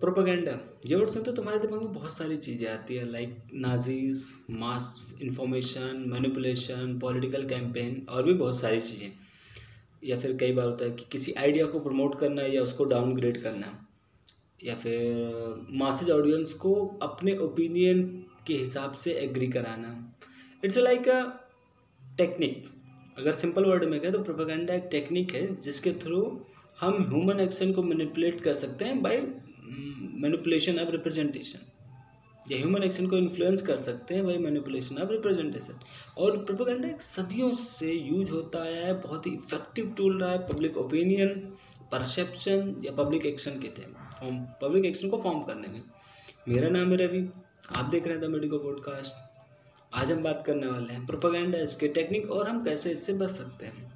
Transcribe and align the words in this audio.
Propaganda. 0.00 0.52
ये 0.86 0.96
word 0.96 1.10
सुनते 1.10 1.32
तुम्हारे 1.32 1.58
दिमाग 1.58 1.80
में 1.82 1.92
बहुत 1.92 2.12
सारी 2.12 2.36
चीज़ें 2.36 2.68
आती 2.68 2.94
है 2.96 3.10
like 3.10 3.36
Nazis 3.54 4.22
mass 4.50 4.86
information 5.22 6.04
manipulation 6.08 6.98
political 6.98 7.44
campaign 7.48 8.06
और 8.10 8.22
भी 8.22 8.34
बहुत 8.34 8.58
सारी 8.60 8.80
चीज़ें। 8.80 9.10
या 10.04 10.18
फिर 10.18 10.36
कई 10.36 10.52
बार 10.52 10.66
होता 10.66 10.84
है 10.84 10.90
कि 10.90 11.04
किसी 11.12 11.32
आइडिया 11.38 11.66
को 11.66 11.80
प्रमोट 11.80 12.18
करना 12.20 12.42
है 12.42 12.54
या 12.54 12.62
उसको 12.62 12.84
डाउनग्रेड 12.84 13.42
करना। 13.42 13.74
या 14.60 14.74
फिर 14.74 15.66
मासेज 15.80 16.10
ऑडियंस 16.10 16.52
को 16.54 16.74
अपने 17.02 17.36
ओपिनियन 17.38 18.02
के 18.46 18.54
हिसाब 18.54 18.94
से 18.94 19.12
एग्री 19.24 19.48
कराना। 19.48 19.92
इट्स 20.64 20.78
लाइक 20.78 21.08
अ 21.08 21.20
टेक्निक 22.18 22.64
अगर 23.18 23.32
सिंपल 23.34 23.64
वर्ड 23.64 23.84
में 23.84 23.98
कहें 24.00 24.12
तो 24.12 24.22
प्रोपागेंडा 24.22 24.74
एक 24.74 24.88
टेक्निक 24.90 25.34
है 25.34 25.44
जिसके 25.60 25.92
थ्रू 26.02 26.24
हम 26.80 26.96
ह्यूमन 27.04 27.40
एक्शन 27.40 27.72
को 27.72 27.82
मैनिपुलेट 27.82 28.40
कर 28.40 28.54
सकते 28.56 28.84
हैं 28.84 29.00
बाय 29.02 29.22
मैनिपुलेशन 29.70 30.78
ऑफ़ 30.78 30.90
रिप्रेजेंटेशन 30.90 31.66
या 32.46 32.58
ह्यूमन 32.58 32.82
एक्शन 32.82 33.06
को 33.06 33.16
इन्फ्लुएंस 33.16 33.62
कर 33.66 33.76
सकते 33.78 34.14
हैं, 34.14 34.22
वही 34.22 34.38
मैनिपुलेशन 34.38 34.98
ऑफ़ 34.98 35.10
रिप्रेजेंटेशन 35.10 35.80
और 36.18 36.36
प्रोपोगंडा 36.44 36.88
एक 36.88 37.00
सदियों 37.00 37.52
से 37.54 37.92
यूज़ 37.92 38.30
होता 38.30 38.62
आया 38.62 38.86
है, 38.86 39.00
बहुत 39.00 39.26
ही 39.26 39.32
इफ़ेक्टिव 39.32 39.94
टूल 39.96 40.20
रहा 40.22 40.30
है 40.30 40.38
पब्लिक 40.48 40.76
ओपिनियन 40.76 41.28
परसेप्शन 41.92 42.74
या 42.84 42.92
पब्लिक 42.94 43.26
एक्शन 43.26 43.60
के 43.60 43.68
टाइम 43.76 43.94
फॉर्म 44.20 44.38
पब्लिक 44.62 44.84
एक्शन 44.84 45.08
को 45.10 45.18
फॉर्म 45.22 45.40
करने 45.42 45.68
में। 45.68 45.82
मेरा 46.48 46.68
नाम 46.68 46.90
है 46.92 46.96
रवि, 46.96 47.28
आप 47.78 47.84
देख 47.84 48.06
रहे 48.06 48.16
हैं 48.16 48.22
द 48.22 48.30
मेडिको 48.30 48.58
पॉडकास्ट 48.58 49.28
आज 49.92 50.10
हम 50.12 50.22
बात 50.22 50.42
करने 50.46 50.66
वाले 50.66 50.92
हैं 50.92 51.06
प्रोपोगंडा 51.06 51.58
इसके 51.60 51.88
टेक्निक 51.90 52.30
और 52.30 52.48
हम 52.48 52.62
कैसे 52.64 52.90
इससे 52.90 53.12
बच 53.14 53.30
सकते 53.30 53.66
हैं। 53.66 53.89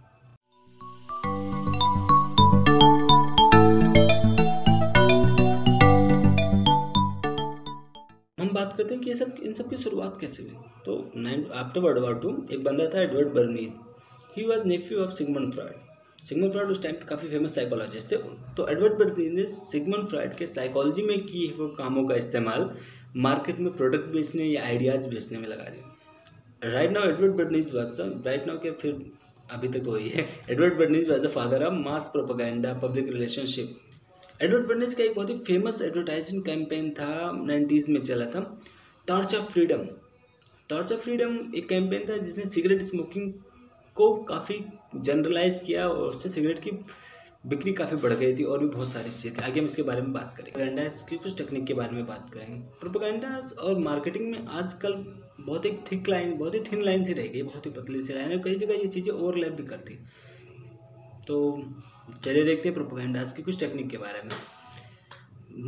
बात 8.64 8.76
करते 8.76 8.94
हैं 8.94 9.02
कि 9.02 9.10
ये 9.10 9.16
सब, 9.16 9.36
इन 9.42 9.54
सब 9.54 9.70
की 9.70 9.76
शुरुआत 9.78 10.18
कैसे 10.20 10.42
हुई? 10.42 10.56
तो 10.84 11.10
nine 11.16 11.46
after 11.54 11.80
world 11.80 11.98
war 12.00 12.18
two 12.20 12.36
एक 12.52 12.64
बंदा 12.64 12.86
था 12.94 13.02
Edward 13.02 13.34
Bernays 13.34 13.78
he 14.36 14.44
was 14.46 14.66
nephew 14.68 14.98
of 15.00 15.10
Sigmund 15.12 15.50
Freud 15.50 15.82
Sigmund 16.24 16.50
Freud 16.50 16.70
उस 16.70 16.82
टाइम 16.82 16.94
काफ़ी 17.08 17.28
फ़ेमस 17.28 17.54
साइकोलॉजिस्ट 17.54 18.12
थे। 18.12 18.16
तो 18.56 18.66
एडवर्ड 18.68 18.92
बर्नीज 18.98 19.32
ने 19.32 19.44
सिगमन 19.46 20.04
फ्रॉयड 20.04 20.34
के 20.36 20.46
साइकोलॉजी 20.46 21.02
में 21.02 21.18
की 21.22 21.46
वो 21.58 21.66
कामों 21.78 22.04
का 22.08 22.14
इस्तेमाल 22.16 22.70
मार्केट 23.18 23.58
में 23.58 23.72
प्रोडक्ट 23.72 24.06
बेचने 24.12 24.44
या 24.44 24.62
आइडियाज़ 24.64 25.08
बेचने 25.08 25.38
में 25.38 25.48
लगा 25.48 25.64
दिया। 25.64 26.70
Right 26.72 26.90
now 26.90 27.08
Edward 27.08 27.32
Bernays 27.36 27.74
was 27.74 28.00
right 28.26 28.46
now 28.46 28.58
के 28.58 28.70
फिर 28.72 29.04
अभी 29.50 29.68
तक 29.68 29.86
वही 29.86 30.08
है। 30.08 30.26
Edward 30.50 30.78
Bernays 30.78 31.10
was 31.10 31.20
the 31.22 31.30
father 31.30 31.64
of 31.64 31.74
mass 31.80 32.08
propaganda 32.12 32.72
public 32.82 33.12
relationship 33.12 33.76
Edward 34.42 34.66
Bernays 34.68 34.94
का 34.94 35.04
एक 35.04 35.14
बहुत 35.14 35.30
ही 35.30 35.38
फ़ेमस 35.38 35.80
एडवर्टाइजिंग 35.82 36.42
कैंपेन 36.44 36.90
था 36.90 37.30
नाइन्टीज़ 37.36 37.90
में 37.90 38.00
चला 38.00 38.24
था 38.27 38.41
torch 39.08 39.34
of 39.34 39.44
freedom 39.44 39.84
torch 40.70 40.92
of 40.92 41.00
freedom 41.00 41.38
एक 41.56 41.68
कैंपेन 41.68 42.08
था 42.08 42.16
जिसने 42.16 42.46
सिगरेट 42.46 42.82
स्मोकिंग 42.82 43.32
को 43.96 44.12
काफ़ी 44.24 44.58
जनरलाइज 44.96 45.62
किया 45.66 45.86
और 45.88 46.08
उससे 46.08 46.28
सिगरेट 46.28 46.58
की 46.58 46.70
बिक्री 47.46 47.72
काफ़ी 47.72 47.96
बढ़ 47.96 48.12
गई 48.12 48.36
थी 48.36 48.44
और 48.44 48.58
भी 48.58 48.66
बहुत 48.66 48.88
सारी 48.88 49.10
चीज़ें 49.10 49.32
थी। 49.32 49.44
आगे 49.44 49.60
हम 49.60 49.66
इसके 49.66 49.82
बारे 49.82 50.02
में 50.02 50.12
बात 50.12 50.34
करेंगे। 50.36 50.52
प्रोपेगेंडाज 50.52 51.00
की 51.10 51.16
कुछ 51.16 51.36
टेक्निक 51.38 51.66
के 51.66 51.74
बारे 51.74 51.96
में 51.96 52.06
बात 52.06 52.30
करेंगे। 52.30 52.60
प्रोपेगेंडाज 52.80 53.52
और 53.52 53.78
मार्केटिंग 53.78 54.30
में 54.30 54.46
आजकल 54.46 55.04
बहुत 55.41 55.66
एक 55.66 55.82
थिक 55.92 56.08
लाइन 56.08 56.36
बहुत 56.38 56.54
ही 56.54 56.60
थिन 56.72 56.82
लाइन 56.82 57.04
सी 57.04 57.12
रह 57.12 57.26
गई, 57.26 57.42
बहुत 57.42 57.66
ही 57.66 57.70
पतली 57.70 58.02
सी 58.02 58.14
लाइन 58.14 58.30
है। 58.30 58.38
कई 58.38 58.54
जगह 58.56 58.74
ये 58.74 58.86
चीज़ें 58.86 59.12
ओवरलैप 59.12 59.52
भी 59.52 59.66
करती। 59.66 59.98
तो 61.26 61.62
चलिए 62.24 62.44
देखते 62.44 62.69
हैं 62.69 62.74
प्रोपोगेंडाज 62.74 63.33
की 63.33 63.42
कुछ 63.42 63.58
टेक्निक 63.60 63.88
के 63.91 63.97
बारे 63.98 64.22
में। 64.22 64.34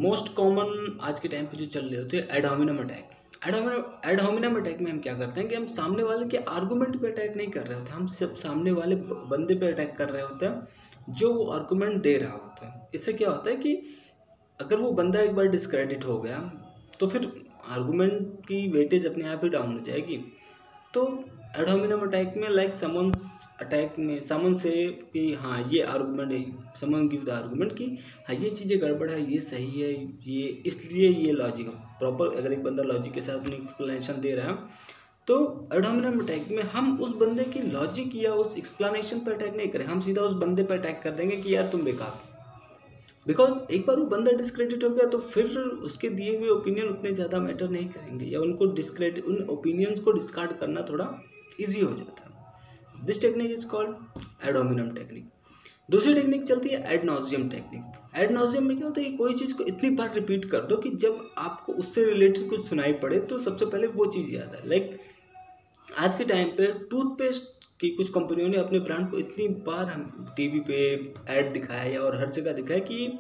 मोस्ट 0.01 0.35
कॉमन 0.35 0.99
आज 1.03 1.21
के 1.21 1.29
टाइम 1.29 1.47
पे 1.47 1.57
जो 1.57 1.67
चल 1.67 1.87
रहे 1.87 2.01
होते 2.01 2.17
हैं 2.17 2.29
एडोमिनम 2.37 2.79
अटैक 2.79 3.15
एडोमिनम 4.07 4.57
अटैक 4.57 4.81
में 4.81 4.91
हम 4.91 4.99
क्या 5.01 5.15
करते 5.15 5.41
हैं 5.41 5.49
कि 5.49 5.57
हम 5.57 5.67
सामने 5.69 6.03
वाले 6.03 6.27
के 6.27 6.37
आर्गूमेंट 6.51 7.01
पे 7.01 7.07
अटैक 7.09 7.37
नहीं 7.37 7.49
कर 7.49 7.67
रहे 7.67 7.79
होते, 7.79 7.91
हम 7.91 8.07
सब 8.09 8.35
सामने 8.37 8.73
वाले 8.73 8.97
बंदे 8.97 9.55
पे 9.55 9.67
अटैक 9.67 9.97
कर 9.97 10.09
रहे 10.09 10.23
होते 10.23 10.47
हैं, 10.47 10.67
जो 11.11 11.33
वो 11.35 11.45
आर्गूमेंट 11.53 12.03
दे 12.03 12.17
रहा 12.19 12.33
होता 12.33 12.67
है। 12.67 12.89
इससे 12.95 13.13
क्या 13.13 13.31
होता 13.31 13.51
है 13.51 13.57
कि 13.57 13.75
अगर 14.61 14.77
वो 14.77 14.91
बंदा 14.93 15.21
एक 15.21 15.35
बार 15.35 15.47
डिस्क्रेडिट 15.49 16.05
हो 16.05 16.21
गया 16.21 16.39
तो 17.01 17.07
फिर 17.07 17.31
आर्गूमेंट 17.69 18.47
की 18.49 18.67
वेटेज 18.73 19.07
अपने 19.07 19.29
आप 19.29 19.45
ही 19.45 19.51
डाउन 19.51 19.73
हो 19.73 19.85
जाएगी। 19.87 20.17
तो 20.95 21.03
एडोमिनम 21.59 22.07
अटैक 22.07 22.35
में 22.37 22.49
लाइक 22.49 22.75
समन्स 22.77 23.31
अटैक 23.59 23.95
में 23.99 24.19
समन 24.23 24.55
से 24.57 24.71
कि 25.13 25.33
हाँ 25.35 25.61
ये 25.71 25.81
आर्गूमेंट 25.85 26.33
है 26.33 26.41
समन 26.81 27.09
गिव 27.09 27.25
द 27.25 27.31
आर्गूमेंट 27.33 27.73
कि 27.73 27.85
हाँ 28.29 28.37
ये 28.37 28.51
चीज़ें 28.51 28.81
गड़बड़ 28.81 29.11
है, 29.11 29.21
ये 29.33 29.41
सही 29.43 29.81
है, 29.81 29.93
ये 30.27 30.47
इसलिए 30.67 31.09
ये 31.09 31.33
लॉजिक 31.33 31.69
प्रॉपर 31.99 32.37
अगर 32.39 32.53
एक 32.53 32.63
बंदा 32.65 32.83
लॉजिक 32.85 33.13
के 33.13 33.21
साथ 33.21 33.35
अपनी 33.35 33.57
एक्सप्लेनेशन 33.57 34.21
दे 34.21 34.35
रहा 34.35 34.47
है 34.47 34.85
तो 35.29 35.37
एडोमिनम 35.75 36.21
अटैक 36.21 36.49
में 36.51 36.63
हम 36.65 36.99
उस 37.01 37.15
बंदे 37.19 37.45
की 37.47 37.61
लॉजिक 37.63 38.15
या 38.17 38.33
उस 38.35 38.57
एक्सप्लेनेशन 38.59 39.21
पर 39.21 39.33
अटैक 39.33 39.55
नहीं 39.55 39.69
करें। 39.69 39.85
हम 39.87 40.01
सीधा 40.01 40.23
उस 40.23 40.33
बंदे 40.37 40.63
पर 40.63 40.79
अटैक 40.79 41.01
कर 41.03 41.11
देंगे 41.13 41.37
कि 41.37 41.55
यार 41.55 41.69
तुम 41.69 41.83
बेकार 41.85 42.25
बिकॉज़ 43.27 43.73
एक 43.75 43.87
बार 43.87 43.97
वो 43.97 44.05
बंदा 44.07 44.33
डिस्क्रेडिट 44.35 44.85
हो 44.85 44.91
गया 44.91 45.07
तो 45.11 45.19
फिर 45.21 45.59
उसके 45.59 46.09
दिए 46.11 46.37
हुए 46.37 46.49
ओपिनियन 46.51 46.89
उतने 46.89 47.13
ज़्यादा 47.13 47.39
मैटर 47.41 47.69
नहीं 47.69 47.89
करेंगे। 47.89 48.27
या 48.27 48.41
उनको 48.41 48.67
डिस्क्रेडिट 48.75 49.25
उन 49.25 49.43
ओपिनियंस 49.51 50.01
को 50.01 50.13
डिस्कार्ड 50.13 50.53
करना 50.59 50.87
थोड़ा 50.91 51.09
ईजी 51.61 51.81
हो 51.81 51.93
जाता 51.93 52.23
है। 52.23 52.26
This 53.07 53.21
technique 53.23 53.51
is 53.51 53.67
called 53.67 54.49
ad hominem 54.49 54.91
technique 54.91 55.25
दूसरी 55.91 56.15
टेक्निक 56.15 56.43
चलती 56.43 56.69
है 56.69 56.95
एडनोजियम 56.95 57.49
टेक्निक 57.49 58.19
एडनोजियम 58.21 58.67
में 58.67 58.77
क्या 58.77 58.87
होता 58.87 59.01
है 59.01 59.11
कोई 59.17 59.35
चीज़ 59.35 59.57
को 59.57 59.65
इतनी 59.65 59.91
बार 59.91 60.15
रिपीट 60.15 60.45
कर 60.51 60.61
दो 60.61 60.77
कि 60.77 60.91
जब 60.97 61.29
आपको 61.39 61.73
उससे 61.73 62.05
रिलेटेड 62.05 62.49
कुछ 62.51 62.69
सुनाई 62.69 62.93
पड़े 63.03 63.19
तो 63.19 63.39
सबसे 63.39 63.67
पहले 63.67 63.87
वो 63.87 64.07
चीज़ 64.07 64.35
याद 64.35 64.55
है 64.55 64.69
लाइक 64.69 64.97
आज 65.89 66.15
के 66.15 66.25
टाइम 66.25 66.49
पे 66.49 66.67
टूथपेस्ट 66.91 67.55
की 67.81 67.89
कुछ 67.91 68.11
कंपनियों 68.11 68.49
ने 68.49 68.57
अपने 68.57 68.79
ब्रांड 68.81 69.11
को 69.11 69.19
इतनी 69.19 69.49
बार 69.69 69.85
हम 69.85 70.27
टीवी 70.37 70.61
पे 70.61 70.79
ऐड 71.29 71.53
दिखाया 71.53 71.85
या 71.85 72.01
और 72.01 72.17
हर 72.21 72.31
जगह 72.31 72.53
दिखाया 72.53 72.81
कि 72.81 73.19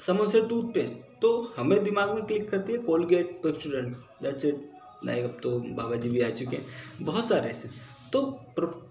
समझ 0.00 0.28
से 0.32 0.40
टूथपेस्ट 0.48 0.94
तो 1.22 1.30
हमें 1.56 1.84
दिमाग 1.84 2.14
में 2.14 2.24
क्लिक 2.26 2.50
करती 2.50 2.72
है 2.72 2.78
Colgate 2.78 3.30
Pepsodent 3.42 3.96
that's 4.22 4.44
it 4.44 4.70
like 5.06 5.24
अब 5.24 5.38
तो 5.42 5.58
बाबा 5.76 5.96
जी 5.96 6.08
भी 6.08 6.20
आ 6.20 6.30
चुके 6.30 6.56
हैं। 6.56 6.64
बहुत 7.02 7.28
सारे 7.28 7.50
ऐसे। 7.50 7.68
तो 8.14 8.20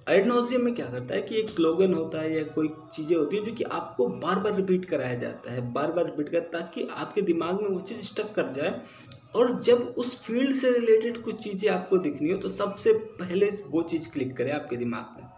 एडनोजियम 0.10 0.64
में 0.66 0.74
क्या 0.76 0.86
करता 0.86 1.16
है 1.16 1.22
कि 1.22 1.36
एक 1.40 1.50
स्लोगन 1.50 1.94
होता 1.94 2.22
है 2.22 2.36
या 2.36 2.44
कोई 2.56 2.70
चीज़ें 2.94 3.16
होती 3.18 3.38
है 3.38 3.44
जो 3.46 3.52
कि 3.52 3.64
आपको 3.64 4.08
बार 4.08 4.40
बार 4.40 4.56
रिपीट 4.56 4.86
कराया 4.86 5.14
जाता 5.16 5.52
है, 5.52 5.62
बार 5.74 5.92
बार 5.92 6.06
रिपीट 6.06 6.30
कर, 6.30 6.40
ताकि 6.40 6.88
आपके 6.88 7.22
दिमाग 7.22 7.62
में 7.62 7.70
वो 7.70 7.80
चीज़ 7.82 8.02
स्टक 8.06 8.34
कर 8.36 8.52
जाए। 8.54 8.82
और 9.36 9.60
जब 9.62 9.94
उस 9.98 10.20
फ़ील्ड 10.24 10.56
से 10.56 10.72
रिलेटेड 10.72 11.22
कुछ 11.24 11.40
चीज़ें 11.44 11.70
आपको 11.72 11.98
दिखनी 11.98 12.32
हो 12.32 12.38
तो 12.38 12.50
सबसे 12.52 12.94
पहले 13.20 13.50
वो 13.68 13.84
चीज़ 13.84 14.12
क्लिक 14.14 14.36
करे 14.38 14.52
आपके 14.52 14.78
दिमाग 14.78 15.16
में। 15.18 15.30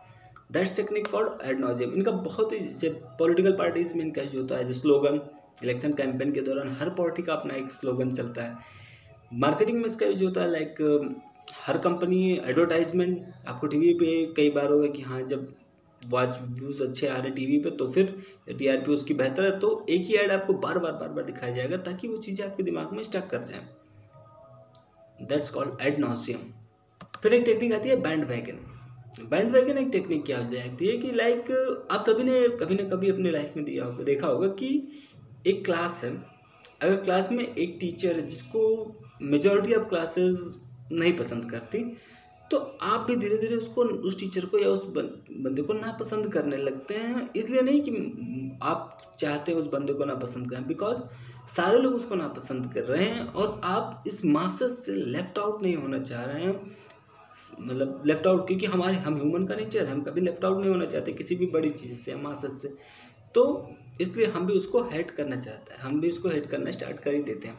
दैट्स 0.52 0.76
टेक्निक 0.76 1.08
कॉल्ड 1.08 1.42
एडनोजियम 1.44 1.94
इनका 1.94 2.12
बहुत 2.12 2.52
ही, 2.54 2.60
जैसे 2.60 2.90
पॉलिटिकल 3.20 3.58
पार्टीज़ 3.58 3.94
में 3.98 4.04
इनका 4.06 4.24
जो 4.24 4.42
होता 4.42 4.58
है 4.58 4.66
जो 4.66 4.74
स्लोगन 4.74 5.22
इलेक्शन 5.64 5.94
कैंपेन 5.94 6.32
के 6.32 6.42
दौरान 6.42 6.76
हर 6.80 6.90
पार्टी 6.96 7.24
का 7.24 7.34
अपना 7.34 7.56
एक 7.56 7.72
स्लोगन 7.72 8.12
चलता 8.12 8.44
है। 8.44 8.58
मार्केटिंग 9.36 9.78
में 9.78 9.86
इसका 9.86 10.06
यूज़ 10.06 10.24
होता 10.24 10.42
है 10.42 10.52
लाइक 10.52 10.76
हर 11.48 11.78
कंपनी 11.78 12.20
एडवर्टाइजमेंट 12.34 13.34
आपको 13.48 13.68
टीवी 13.68 13.94
पे 13.94 14.26
कई 14.34 14.50
बार 14.52 14.72
होगा 14.72 14.88
कि 14.88 15.02
हाँ 15.02 15.22
जब 15.24 15.54
वॉच 16.02 16.38
व्यूज़ 16.42 16.84
अच्छे 16.84 17.08
आ 17.08 17.18
रहे 17.18 17.32
टीवी 17.32 17.58
पे 17.60 17.70
तो 17.72 17.88
फिर 17.92 18.16
टीआरपी 18.50 18.92
उसकी 18.92 19.14
बेहतर 19.14 19.44
है। 19.44 19.60
तो 19.60 19.86
एक 19.90 20.02
ही 20.02 20.16
ऐड 20.16 20.32
आपको 20.32 20.54
बार 20.56 20.80
बार 20.80 20.92
बार 20.92 21.10
बार 21.10 21.24
दिखाया 21.24 21.56
जाएगा 21.56 21.78
ताकि 21.78 22.08
वो 22.08 22.18
चीज़ें 22.18 22.46
आपके 22.46 22.64
दिमाग 22.64 22.92
में 22.94 23.04
स्टक 23.04 23.30
कर 23.30 23.44
जाए। 23.44 23.68
दैट्स 25.22 25.50
कॉल्ड 25.50 25.82
एड 25.82 26.00
नॉसियम 26.00 26.40
फिर 27.24 27.34
एक 27.34 27.44
टेक्निक 27.46 27.74
आती 27.74 27.90
है 27.90 27.96
बैंड 28.02 28.24
वैगन 28.26 28.60
बैंड 29.22 29.52
वैगन 29.52 29.78
एक 29.78 29.90
टेक्निक 29.92 30.26
क्या 30.26 30.38
हो? 30.38 30.50
जाती 30.52 30.88
है 30.88 30.98
कि 30.98 31.12
लाइक 31.12 31.52
आप 31.92 32.06
कभी 32.10 32.24
ने 32.24 32.48
कभी 32.58 32.76
ने 32.76 32.84
कभी 32.84 33.10
अपने 33.10 33.32
लाइफ 33.32 33.54
में 33.58 33.66
दिया 33.66 33.86
होगा, 33.86 34.04
देखा 34.04 34.28
होगा 34.28 34.48
कि 34.50 34.88
एक 35.48 35.64
क्लास 35.66 36.04
है। 36.04 36.12
अगर 36.82 36.96
क्लास 36.96 37.32
में 37.32 37.44
एक 37.46 37.78
टीचर 37.80 38.16
है 38.16 38.28
जिसको 38.28 38.62
मेजोरिटी 39.22 39.74
ऑफ़ 39.74 39.88
क्लासेस 39.90 40.40
नहीं 40.92 41.14
पसंद 41.18 41.50
करती 41.52 41.84
तो 42.52 42.58
आप 42.58 43.06
भी 43.08 43.16
धीरे 43.16 43.38
धीरे 43.38 43.56
उसको, 43.56 43.84
उस 43.84 44.20
टीचर 44.20 44.46
को 44.46 44.58
या 44.58 44.70
उस 44.70 44.84
बंदे 44.88 45.62
को 45.62 45.74
ना 45.74 45.92
पसंद 46.00 46.32
करने 46.34 46.58
लगते 46.58 46.94
हैं। 46.96 47.30
इसलिए 47.36 47.62
नहीं 47.62 47.82
कि 47.82 48.58
आप 48.64 48.98
चाहते 49.20 49.52
हैं 49.52 49.60
उस 49.60 49.68
बंदे 49.68 49.94
को 49.94 50.06
ना 50.06 50.16
पसंद 50.16 50.50
करें 50.50 50.68
बिकॉज़ 50.68 51.00
सारे 51.48 51.80
लोग 51.80 51.94
उसको 51.94 52.16
ना 52.16 52.28
पसंद 52.28 52.72
कर 52.74 52.84
रहे 52.84 53.06
हैं 53.06 53.26
और 53.26 53.60
आप 53.64 54.04
इस 54.08 54.24
मासस 54.26 54.84
से 54.86 54.96
लेफ़्ट 55.08 55.40
आउट 55.40 55.64
नहीं 55.64 55.76
होना 55.76 56.00
चाह 56.02 56.26
रहे 56.26 56.44
हैं। 56.44 56.54
मतलब 57.62 58.02
लेफ़्ट 58.06 58.28
आउट 58.28 58.48
क्योंकि 58.48 58.66
हमारे, 58.66 58.96
हम 58.98 59.16
ह्यूमन 59.16 59.46
का 59.46 59.56
नेचर 59.56 59.88
हम 59.88 60.02
कभी 60.04 60.22
लेफ़्ट 60.22 60.46
आउट 60.46 60.60
नहीं 60.62 60.72
होना 60.72 60.86
चाहते 60.86 61.12
किसी 61.14 61.36
भी 61.36 61.46
बड़ी 61.48 61.70
चीज़ 61.72 62.00
से 62.00 62.16
मासस 62.18 62.62
से। 62.62 62.76
तो 63.36 63.44
इसलिए 64.02 64.26
हम 64.28 64.46
भी 64.48 64.54
उसको 64.54 64.82
हेट 64.84 65.12
करना 65.12 65.36
चाहते 65.38 65.74
हैं, 65.74 65.82
हम 65.82 66.00
भी 66.02 66.10
उसको 66.10 66.30
हेट 66.30 66.50
करना 66.52 66.72
स्टार्ट 66.72 67.00
कर 67.00 67.14
ही 67.14 67.22
देते 67.24 67.48
हैं। 67.48 67.58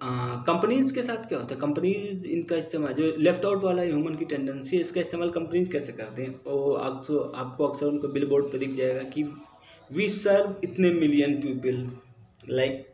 कंपनीज़ 0.00 0.94
के 0.94 1.02
साथ 1.02 1.28
क्या 1.28 1.38
होता 1.38 1.54
है? 1.54 1.60
कंपनीज़ 1.60 2.26
इनका 2.28 2.56
इस्तेमाल, 2.56 2.92
जो 2.92 3.14
लेफ़्ट 3.18 3.44
आउट 3.44 3.64
वाला 3.64 3.82
ह्यूमन 3.82 4.14
की 4.16 4.24
टेंडेंसी 4.24 4.76
है, 4.76 4.82
इसका 4.82 5.00
इस्तेमाल 5.00 5.30
कंपनीज़ 5.30 5.72
कैसे 5.72 5.92
करते 5.92 6.22
हैं? 6.22 6.34
वो 6.46 6.72
आपको 6.74 7.18
आपको 7.18 7.66
अक्सर 7.66 7.86
उनको 7.86 8.08
बिल 8.08 8.26
बोर्ड 8.26 8.52
पर 8.52 8.58
दिख 8.58 8.74
जाएगा 8.74 9.02
कि 9.10 9.24
वी 9.90 10.08
सर्व 10.08 10.54
इतने 10.64 10.90
मिलियन 10.90 11.34
पीपल 11.40 11.86
लाइक 12.50 12.86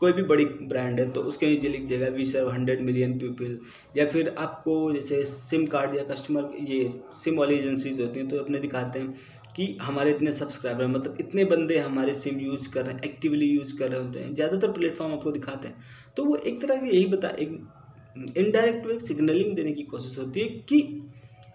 कोई 0.00 0.12
भी 0.12 0.22
बड़ी 0.22 0.44
ब्रांड 0.44 1.00
है 1.00 1.10
तो 1.10 1.20
उसके 1.20 1.46
नीचे 1.46 1.68
लिख 1.68 1.86
जाएगा 1.86 2.08
we 2.08 2.24
serve 2.26 2.50
hundred 2.50 2.80
million 2.80 3.18
people 3.18 3.58
या 3.96 4.06
फिर 4.06 4.34
आपको 4.38 4.74
जैसे 4.92 5.22
सिम 5.24 5.66
कार्ड 5.66 5.94
या 5.96 6.04
कस्टमर 6.04 6.50
ये 6.68 6.92
सिम 7.24 7.38
वाली 7.38 7.54
एजेंसीज 7.54 8.00
होती 8.00 8.20
हैं 8.20 8.28
तो 8.28 8.38
अपने 8.38 8.58
दिखाते 8.58 8.98
हैं 8.98 9.37
कि 9.58 9.66
हमारे 9.82 10.10
इतने 10.10 10.32
सब्सक्राइबर 10.32 10.86
मतलब 10.86 11.16
इतने 11.20 11.44
बंदे 11.44 11.78
हमारे 11.78 12.12
सिम 12.14 12.38
यूज़ 12.40 12.72
कर 12.74 12.84
रहे 12.84 12.94
हैं 12.94 13.02
एक्टिवली 13.04 13.46
यूज़ 13.46 13.76
कर 13.78 13.88
रहे 13.90 14.00
होते 14.00 14.18
हैं, 14.18 14.34
ज़्यादातर 14.34 14.72
प्लेटफॉर्म 14.72 15.12
आपको 15.12 15.30
दिखाते 15.32 15.68
हैं। 15.68 15.82
तो 16.16 16.24
वो 16.24 16.36
एक 16.36 16.60
तरह 16.62 16.76
की 16.76 16.88
यही 16.88 17.06
बता, 17.06 17.28
एक 17.30 18.36
इनडायरेक्ट 18.36 18.86
वे 18.86 18.98
सिग्नलिंग 19.00 19.54
देने 19.56 19.72
की 19.72 19.82
कोशिश 19.84 20.18
होती 20.18 20.40
है 20.40 20.48
कि 20.62 20.78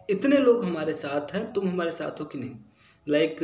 इतने 0.10 0.38
लोग 0.40 0.64
हमारे 0.66 0.94
साथ 0.96 1.34
हैं, 1.36 1.52
तुम 1.54 1.68
हमारे 1.70 1.92
साथ 1.94 2.20
हो 2.22 2.26
कि 2.26 2.38
नहीं? 2.38 2.56
Like 3.08 3.40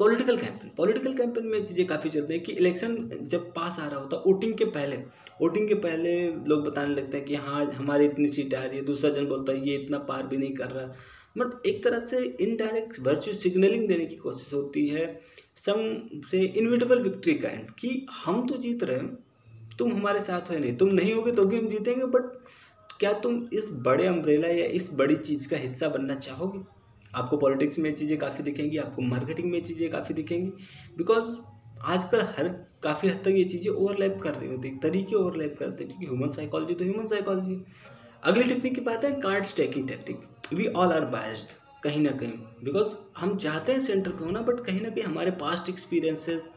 political 0.00 0.36
campaign 0.36 0.70
political 0.76 1.12
campaign 1.16 1.46
में 1.46 1.64
चीज़ें 1.64 1.86
काफ़ी 1.86 2.10
चलती 2.10 2.34
हैं 2.34 2.42
कि 2.42 2.52
इलेक्शन 2.52 2.96
जब 3.24 3.52
पास 3.54 3.78
आ 3.80 3.86
रहा 3.88 4.00
होता 4.00 4.16
है 4.16 4.22
वोटिंग 4.26 4.54
के 4.58 4.64
पहले 4.76 4.96
वोटिंग 5.40 5.68
के 5.68 5.74
पहले 5.74 6.14
लोग 6.48 6.64
बताने 6.66 6.94
लगते 6.94 7.16
हैं 7.16 7.26
कि 7.26 7.34
हाँ 7.36 7.64
हमारी 7.72 8.04
इतनी 8.04 8.28
सीट 8.28 8.54
आ 8.54 8.64
रही 8.64 8.78
है, 8.78 8.84
दूसरा 8.84 9.10
जन 9.10 9.26
बोलता 9.26 9.52
है, 9.52 9.68
ये 9.68 9.76
इतना 9.76 9.98
पार 10.08 10.26
भी 10.26 10.36
नहीं 10.36 10.54
कर 10.54 10.70
रहा। 10.70 10.92
बट 11.36 11.66
एक 11.66 11.82
तरह 11.84 12.00
से 12.06 12.22
इनडायरेक्ट 12.40 12.98
वर्चुअल 13.00 13.36
सिग्नलिंग 13.36 13.88
देने 13.88 14.06
की 14.06 14.16
कोशिश 14.16 14.52
होती 14.54 14.86
है 14.88 15.06
सम 15.56 15.80
से 16.30 16.40
इनविटेबल 16.40 17.02
विक्ट्री 17.02 17.34
काइंड 17.34 17.70
कि 17.78 18.06
हम 18.24 18.46
तो 18.48 18.56
जीत 18.58 18.84
रहे 18.84 18.98
हैं, 18.98 19.16
तुम 19.78 19.92
हमारे 19.92 20.20
साथ 20.20 20.50
हो 20.50 20.58
नहीं, 20.58 20.76
तुम 20.76 20.88
नहीं 20.90 21.12
होगे 21.14 21.32
तो 21.32 21.44
भी 21.44 21.58
हम 21.58 21.68
जीतेंगे 21.70 22.04
बट 22.08 22.32
क्या 23.00 23.12
तुम 23.20 23.42
इस 23.52 23.70
बड़े 23.84 24.06
अम्ब्रेला 24.06 24.48
या 24.48 24.66
इस 24.78 24.90
बड़ी 24.94 25.16
चीज़ 25.16 25.48
का 25.50 25.56
हिस्सा 25.56 25.88
बनना 25.88 26.14
चाहोगे? 26.16 26.60
आपको 27.14 27.36
पॉलिटिक्स 27.36 27.78
में 27.78 27.94
चीज़ें 27.94 28.16
काफ़ी 28.18 28.44
दिखेंगी, 28.44 28.76
आपको 28.76 29.02
मार्केटिंग 29.02 29.50
में 29.50 29.60
चीज़ें 29.62 29.90
काफ़ी 29.90 30.14
दिखेंगी 30.14 30.50
बिकॉज़ 30.98 31.34
आजकल 31.84 32.20
हर 32.38 32.48
काफ़ी 32.82 33.08
हद 33.08 33.20
तक 33.24 33.34
ये 33.36 33.44
चीज़ें 33.44 33.70
ओवरलैप 33.72 34.20
कर 34.22 34.34
रही 34.34 34.48
होती 34.50 34.70
तरीके 34.82 35.16
ओवरलैप 35.16 35.56
करते 35.58 35.84
हैं 35.84 35.92
क्योंकि 35.92 36.06
ह्यूमन 36.06 36.28
साइकोलॉजी 36.34 36.74
तो 36.74 36.84
ह्यूमन 36.84 37.06
साइकोलॉजी 37.06 37.54
अगली 38.24 38.44
टेक्निक 38.44 38.74
की 38.74 38.80
बात 38.80 39.02
है 39.04 39.10
card 39.20 39.44
stacking 39.44 39.88
technique. 39.88 40.54
We 40.54 40.66
all 40.66 40.92
are 40.92 41.04
biased 41.06 41.50
कहीं 41.82 42.00
ना 42.02 42.10
कहीं। 42.10 42.36
बिकॉज़ 42.64 42.94
हम 43.16 43.36
चाहते 43.38 43.72
हैं 43.72 43.80
सेंटर 43.80 44.10
पे 44.10 44.24
होना 44.24 44.40
बट 44.42 44.60
कहीं 44.66 44.80
ना 44.80 44.88
कहीं 44.88 45.04
हमारे 45.04 45.30
पास्ट 45.42 45.68
एक्सपीरियंसेस 45.68 46.48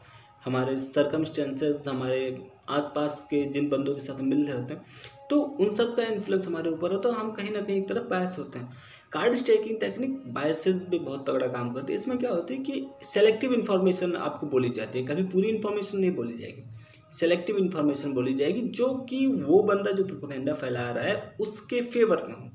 हमारे 0.44 0.78
सर्कमस्टेंसेस 0.78 1.84
हमारे 1.88 2.22
आसपास 2.68 3.20
के 3.30 3.44
जिन 3.48 3.68
बंदों 3.68 3.94
के 3.94 4.00
साथ 4.00 4.20
मिल 4.20 4.46
रहे 4.46 4.56
होते 4.56 4.74
हैं 4.74 5.28
तो 5.30 5.40
उन 5.40 5.70
सब 5.72 5.94
का 5.96 6.04
इन्फ्लुएंस 6.04 6.46
हमारे 6.46 6.70
ऊपर 6.70 6.92
होता 6.92 7.08
है 7.08 7.14
तो 7.14 7.20
हम 7.20 7.30
कहीं 7.32 7.52
ना 7.52 7.60
कहीं 7.60 7.76
एक 7.76 7.88
तरफ़ 7.88 8.08
बायस 8.10 8.34
होते 8.38 8.58
हैं। 8.58 8.72
कार्ड 9.12 9.34
स्टेकिंग 9.36 9.78
टेक्निक 9.80 10.16
बायसेस 10.34 10.86
भी 10.90 10.98
बहुत 11.00 11.28
तगड़ा 11.28 11.46
काम 11.48 11.72
करती 11.72 11.92
है। 11.92 11.98
इसमें 11.98 12.18
क्या 12.18 12.30
होती 12.30 12.54
है 12.54 12.62
कि 12.62 12.86
सेलेक्टिव 13.04 13.54
इन्फॉर्मेशन 13.54 14.16
आपको 14.16 14.46
बोली 14.46 14.70
जाती 14.70 14.98
है, 14.98 15.06
कभी 15.06 15.22
पूरी 15.26 15.48
इन्फॉर्मेशन 15.48 15.98
नहीं 15.98 16.14
बोली 16.14 16.38
जाएगी। 16.38 16.64
सेलेक्टिव 17.12 17.56
इन्फॉर्मेशन 17.58 18.12
बोली 18.12 18.34
जाएगी, 18.34 18.60
जो 18.60 18.94
कि 19.10 19.26
वो 19.26 19.62
बंदा 19.62 19.90
जो 19.90 20.04
प्रोपोगंडा 20.04 20.54
फैला 20.54 20.90
रहा 20.90 21.04
है, 21.04 21.34
उसके 21.40 21.80
फेवर 21.82 22.26
में 22.28 22.34
हो। 22.34 22.50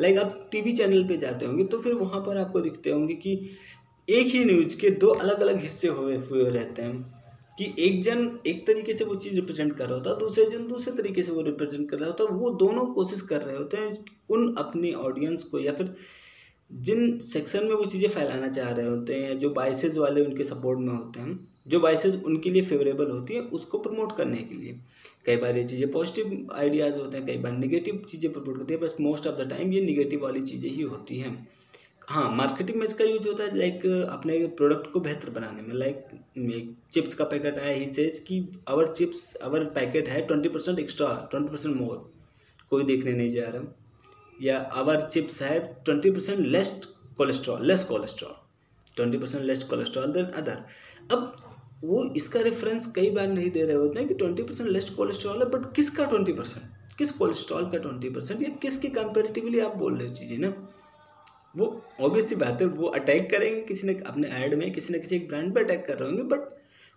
लाइक 0.00 0.18
आप 0.18 0.48
टीवी 0.52 0.72
चैनल 0.72 1.04
पे 1.08 1.16
जाते 1.16 1.46
होंगे 1.46 1.64
तो 1.64 1.78
फिर 1.78 1.92
वहाँ 1.94 2.20
पर 2.20 2.38
आपको 2.38 2.60
दिखते 2.60 2.90
होंगे 2.90 3.14
कि 3.16 3.34
एक 4.08 4.26
ही 4.26 4.44
न्यूज़ 4.44 4.80
के 4.80 4.90
दो 4.90 5.08
अलग 5.10 5.40
अलग 5.40 5.60
हिस्से 5.60 5.88
हुए 5.90 6.16
हुए 6.20 6.50
रहते 6.50 6.82
हैं। 6.82 7.12
कि 7.58 7.64
एक 7.78 8.02
जन 8.02 8.38
एक 8.46 8.66
तरीके 8.66 8.94
से 8.94 9.04
वो 9.04 9.14
चीज़ 9.14 9.34
रिप्रेजेंट 9.34 9.76
कर 9.76 9.86
रहा 9.86 9.94
होता 9.94 10.10
है 10.10 10.18
दूसरे 10.18 10.44
जन 10.50 10.66
दूसरे 10.68 10.94
तरीके 10.96 11.22
से 11.22 11.32
वो 11.32 11.42
रिप्रेजेंट 11.42 11.88
कर 11.90 11.98
रहा 11.98 12.08
होता। 12.08 12.24
है 12.24 12.30
वो 12.30 12.50
दोनों 12.56 12.86
कोशिश 12.94 13.20
कर 13.22 13.42
रहे 13.42 13.56
होते 13.56 13.76
हैं 13.76 13.92
उन 14.30 14.54
अपनी 14.58 14.92
ऑडियंस 14.92 15.44
को, 15.44 15.58
या 15.58 15.72
फिर 15.72 15.94
जिन 16.70 17.18
सेक्शन 17.22 17.64
में 17.64 17.74
वो 17.74 17.84
चीज़ें 17.84 18.08
फैलाना 18.08 18.48
चाह 18.48 18.70
रहे 18.70 18.86
होते 18.86 19.14
हैं 19.14 19.38
जो 19.38 19.50
बाइसेज 19.52 19.98
वाले 19.98 20.24
उनके 20.24 20.44
सपोर्ट 20.44 20.78
में 20.78 20.92
होते 20.94 21.20
हैं। 21.20 21.38
जो 21.66 21.80
बाइसेज 21.80 22.22
उनके 22.24 22.50
लिए 22.50 22.62
फेवरेबल 22.64 23.10
होती 23.10 23.34
है, 23.34 23.40
उसको 23.40 23.78
प्रमोट 23.78 24.16
करने 24.16 24.36
के 24.38 24.54
लिए। 24.54 24.78
कई 25.26 25.36
बार 25.36 25.56
ये 25.56 25.64
चीज़ें 25.64 25.90
पॉजिटिव 25.92 26.52
आइडियाज़ 26.54 26.96
होते 26.98 27.16
हैं, 27.16 27.26
कई 27.26 27.36
बार 27.38 27.52
निगेटिव 27.52 28.02
चीज़ें 28.08 28.32
प्रमोट 28.32 28.58
करती 28.58 28.74
है 28.74 28.80
बस 28.80 28.96
मोस्ट 29.00 29.26
ऑफ़ 29.26 29.36
द 29.36 29.48
टाइम 29.50 29.72
ये 29.72 29.80
निगेटिव 29.82 30.22
वाली 30.22 30.42
चीज़ें 30.42 30.70
ही 30.70 30.82
होती 30.82 31.18
हैं। 31.18 31.36
हाँ 32.08 32.30
मार्केटिंग 32.32 32.78
में 32.78 32.86
इसका 32.86 33.04
यूज़ 33.04 33.28
होता 33.28 33.44
है 33.44 33.56
लाइक 33.58 33.86
अपने 33.86 34.38
प्रोडक्ट 34.56 34.90
को 34.92 35.00
बेहतर 35.00 35.30
बनाने 35.30 35.62
में। 35.62 35.74
लाइक 35.74 36.74
चिप्स 36.92 37.14
का 37.14 37.24
पैकेट 37.24 37.58
आया 37.58 37.74
ही 37.74 37.86
सेज 37.88 38.18
कि 38.18 38.40
अवर 38.68 38.92
चिप्स 38.92 39.34
अवर 39.36 39.64
पैकेट 39.76 40.08
है 40.08 40.20
twenty 40.26 40.48
percent 40.48 40.78
extra 40.78 41.08
twenty 41.30 41.50
percent 41.50 41.76
more 41.76 42.10
कोई 42.70 42.84
देखने 42.84 43.12
नहीं 43.12 43.30
जा 43.30 43.48
रहा। 43.48 43.74
या 44.38 44.58
अवर 44.74 45.08
चिप्स 45.08 45.42
है 45.42 45.58
twenty 45.84 46.10
percent 46.10 46.38
less 46.38 46.80
cholesterol 47.16 47.66
less 47.66 47.84
cholesterol 47.84 48.34
twenty 48.96 49.18
percent 49.18 49.44
less 49.44 49.64
cholesterol 49.64 50.12
than 50.12 50.24
other 50.36 50.64
अब 51.12 51.43
वो 51.84 52.04
इसका 52.16 52.40
रेफरेंस 52.40 52.92
कई 52.96 53.10
बार 53.10 53.26
नहीं 53.28 53.50
दे 53.50 53.62
रहे 53.62 53.76
होते 53.76 53.98
हैं 53.98 54.08
कि 54.08 54.14
ट्वेंटी 54.14 54.42
परसेंट 54.42 54.68
लेस 54.70 54.90
कोलेस्ट्रॉल 54.90 55.38
है 55.38 55.48
बट 55.50 55.72
किसका 55.76 56.04
ट्वेंटी 56.04 56.32
परसेंट 56.32 56.96
किस 56.98 57.12
कोलेस्ट्रॉल 57.12 57.70
का 57.70 57.78
ट्वेंटी 57.78 58.10
परसेंट 58.10 58.42
या 58.42 58.48
किसके 58.62 58.88
कंपेरेटिवली 58.90 59.60
आप 59.60 59.76
बोल 59.76 59.96
रहे 59.98 60.08
चीज़ें 60.10 60.38
ना? 60.38 60.52
वो 61.54 61.66
ऑब्वियस 62.00 62.28
सी 62.28 62.36
बात 62.36 62.60
है 62.60 62.66
वो 62.68 62.86
अटैक 62.90 63.30
करेंगे 63.30 63.60
किसी 63.62 63.86
ने 63.86 63.94
अपने 64.06 64.28
ऐड 64.36 64.54
में 64.54 64.70
किसी 64.72 64.94
न 64.94 65.00
किसी 65.00 65.16
एक 65.16 65.28
ब्रांड 65.28 65.54
पे 65.54 65.64
अटैक 65.64 65.86
कर 65.86 65.98
रहे 65.98 66.08
होंगे 66.08 66.22
बट 66.34 66.48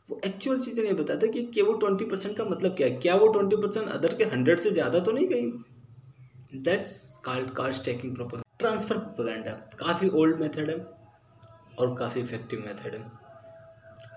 वो 0.09 0.19
एक्चुअल 0.25 0.59
चीज़ें 0.59 0.83
नहीं 0.83 0.93
बताते 0.95 1.27
कि, 1.27 1.43
कि 1.43 1.61
वो 1.61 1.73
ट्वेंटी 1.73 2.05
परसेंट 2.05 2.37
का 2.37 2.43
मतलब 2.45 2.75
क्या 2.77 2.87
है? 2.87 2.95
क्या 2.95 3.15
वो 3.15 3.27
ट्वेंटी 3.27 3.55
परसेंट 3.55 3.87
अदर 3.89 4.13
के 4.15 4.23
हंड्रेड 4.25 4.59
से 4.59 4.71
ज़्यादा 4.71 4.99
तो 4.99 5.11
नहीं 5.11 5.27
कहीं? 5.27 5.51
That's 6.63 6.97
called 7.25 7.49
card 7.55 7.85
stacking 7.85 8.15
proper 8.15 8.41
transfer 8.59 8.97
propaganda 8.97 9.51
काफ़ी 9.79 10.09
ओल्ड 10.15 10.39
मेथड 10.41 10.69
है 10.69 10.77
और 11.79 11.95
काफ़ी 11.99 12.21
इफ़ेक्टिव 12.21 12.59
मेथड 12.59 12.95
है। 12.95 13.26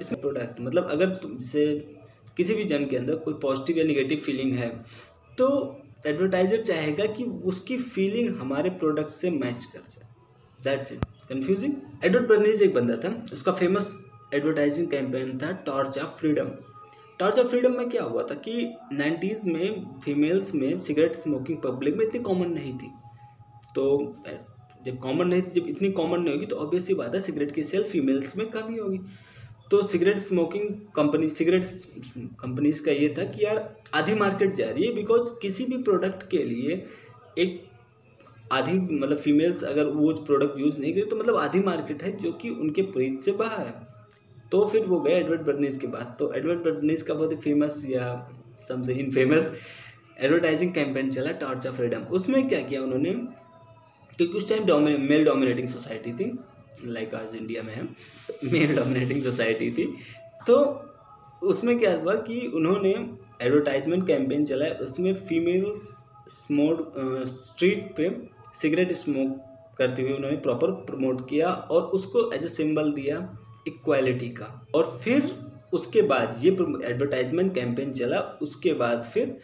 इसमें 0.00 0.20
प्रोडक्ट 0.20 0.60
मतलब 0.60 0.88
अगर 0.90 1.14
तुमसे 1.22 1.66
किसी 2.36 2.54
भी 2.54 2.64
जन 2.64 2.84
के 2.86 2.96
अंदर 2.96 3.16
कोई 3.24 3.34
पॉजिटिव 3.42 3.78
या 3.78 3.84
निगेटिव 3.84 4.18
फीलिंग 4.18 4.54
है 4.54 4.68
तो 5.38 5.48
एडवर्टाइजर 6.06 6.62
चाहेगा 6.62 7.06
कि 7.06 7.24
उसकी 7.24 7.76
फीलिंग 7.78 8.36
हमारे 8.40 8.70
प्रोडक्ट 8.80 9.10
से 9.12 9.30
मैच 9.30 9.64
कर 9.72 9.80
जाए 9.90 10.08
that's 10.64 10.92
it 10.92 11.04
confusing 11.28 11.74
Edward 12.04 12.28
Bernays 12.28 12.62
एक 12.62 12.74
बंदा 12.74 12.96
था, 12.96 13.10
उसका 13.32 13.52
फ़ेमस 13.52 13.92
एडवर्टाइजिंग 14.34 14.90
कैंपेन 14.90 15.38
था 15.38 15.50
torch 15.66 15.98
of 15.98 16.18
freedom 16.18 16.50
torch 17.18 17.38
of 17.38 17.46
freedom 17.46 17.76
में 17.76 17.88
क्या 17.90 18.02
हुआ 18.02 18.22
था 18.22 18.34
कि 18.36 18.52
नाइन्टीज़ 18.92 19.48
में 19.50 19.98
फीमेल्स 20.04 20.54
में 20.54 20.80
सिगरेट 20.80 21.16
स्मोकिंग 21.16 21.58
पब्लिक 21.62 21.96
में 21.96 22.04
इतनी 22.06 22.20
कॉमन 22.22 22.52
नहीं 22.52 22.72
थी। 22.78 22.90
तो 23.74 24.14
जब 24.84 24.98
कॉमन 24.98 25.28
नहीं 25.28 25.42
जब 25.54 25.66
इतनी 25.68 25.90
कॉमन 25.92 26.20
नहीं 26.20 26.34
होगी 26.34 26.46
तो 26.46 26.56
ऑब्वियसली 26.56 26.94
बात 26.94 27.14
है 27.14 27.20
सिगरेट 27.20 27.54
की 27.54 27.62
सेल 27.62 27.82
फीमेल्स 27.84 28.36
में 28.36 28.46
कम 28.50 28.70
ही 28.70 28.78
होगी। 28.78 28.98
तो 29.70 29.80
cigarette 29.86 30.18
smoking 30.18 30.68
company, 30.94 31.28
cigarette 31.30 31.64
companies 32.40 32.84
का 32.84 32.92
ये 32.92 33.08
था 33.18 33.24
कि 33.24 33.44
यार 33.44 33.58
आधी 33.94 34.14
मार्केट 34.14 34.54
जा 34.54 34.70
रही 34.70 34.86
है 34.86 34.94
बिकॉज़ 34.94 35.30
किसी 35.42 35.64
भी 35.64 35.82
प्रोडक्ट 35.82 36.28
के 36.30 36.42
लिए 36.44 36.84
एक 37.38 37.60
आधी 38.52 38.72
मतलब 38.72 39.16
फीमेल्स 39.16 39.62
अगर 39.64 39.86
वो 39.86 40.12
प्रोडक्ट 40.26 40.58
यूज़ 40.60 40.80
नहीं 40.80 40.92
करें 40.94 41.08
तो 41.08 41.16
मतलब 41.16 41.36
आधी 41.36 41.60
मार्केट 41.62 42.02
है 42.02 42.10
जो 42.18 42.32
कि 42.32 42.50
उनके 42.50 42.82
प्रीत 42.92 43.20
से 43.20 43.32
बाहर 43.32 43.66
है। 43.66 43.88
तो 44.52 44.64
फिर 44.66 44.84
वो 44.84 45.00
गए 45.00 45.12
एडवर्ड 45.12 45.40
बर्नीस 45.40 45.78
के 45.78 45.86
बाद। 45.86 46.16
तो 46.18 46.32
एडवर्ड 46.34 46.64
बर्नीस 46.64 47.02
का 47.02 47.14
बहुत 47.14 47.32
ही 47.32 47.36
फ़ेमस 47.38 47.84
या 47.88 48.06
समझे 48.68 48.92
इन 48.94 49.10
फ़ेमस 49.12 49.54
एडवर्टाइजिंग 50.20 50.72
कैंपेन 50.74 51.10
चला 51.10 51.32
टॉर्च 51.40 51.66
ऑफ़ 51.66 51.76
फ्रीडम 51.76 52.02
उसमें 52.12 52.48
क्या 52.48 52.60
किया 52.62 52.82
उन्होंने 52.82 53.12
क्योंकि 54.18 54.36
उस 54.38 54.48
टाइम 54.48 54.88
मेल 55.08 55.24
डोमिनेटिंग 55.24 55.68
सोसाइटी 55.68 56.12
थी। 56.12 56.24
लाइक 56.86 57.14
आज 57.14 57.34
इंडिया 57.36 57.62
में 57.62 57.74
है 57.74 57.82
मेल 58.52 58.76
डोमिनेटिंग 58.76 59.22
सोसाइटी 59.22 59.70
थी। 59.70 59.86
तो 60.46 60.56
उसमें 61.42 61.78
क्या 61.78 61.92
हुआ 61.94 62.14
कि 62.22 62.40
उन्होंने 62.54 62.94
एडवर्टाइजमेंट 63.42 64.06
कैंपेन 64.06 64.44
चलाया, 64.44 64.74
उसमें 64.74 65.12
फीमेल्स 65.26 65.82
स्मोड 66.30 66.82
स्ट्रीट 67.28 67.92
पे 67.96 68.10
सिगरेट 68.54 68.92
स्मोक 68.94 69.36
करते 69.78 70.02
हुए 70.02 70.12
उन्होंने 70.12 70.36
प्रॉपर 70.38 70.70
प्रमोट 70.86 71.28
किया 71.28 71.48
और 71.48 71.82
उसको 71.94 72.30
एज 72.32 72.44
ए 72.44 72.48
सिंबल 72.50 72.92
दिया 72.92 73.16
इक्वालिटी 73.68 74.28
का। 74.30 74.46
और 74.74 74.90
फिर 75.02 75.30
उसके 75.72 76.02
बाद 76.02 76.40
ये 76.40 76.50
एडवर्टाइजमेंट 76.50 77.54
कैंपेन 77.54 77.92
चला, 77.92 78.20
उसके 78.42 78.72
बाद 78.74 79.04
फिर 79.14 79.38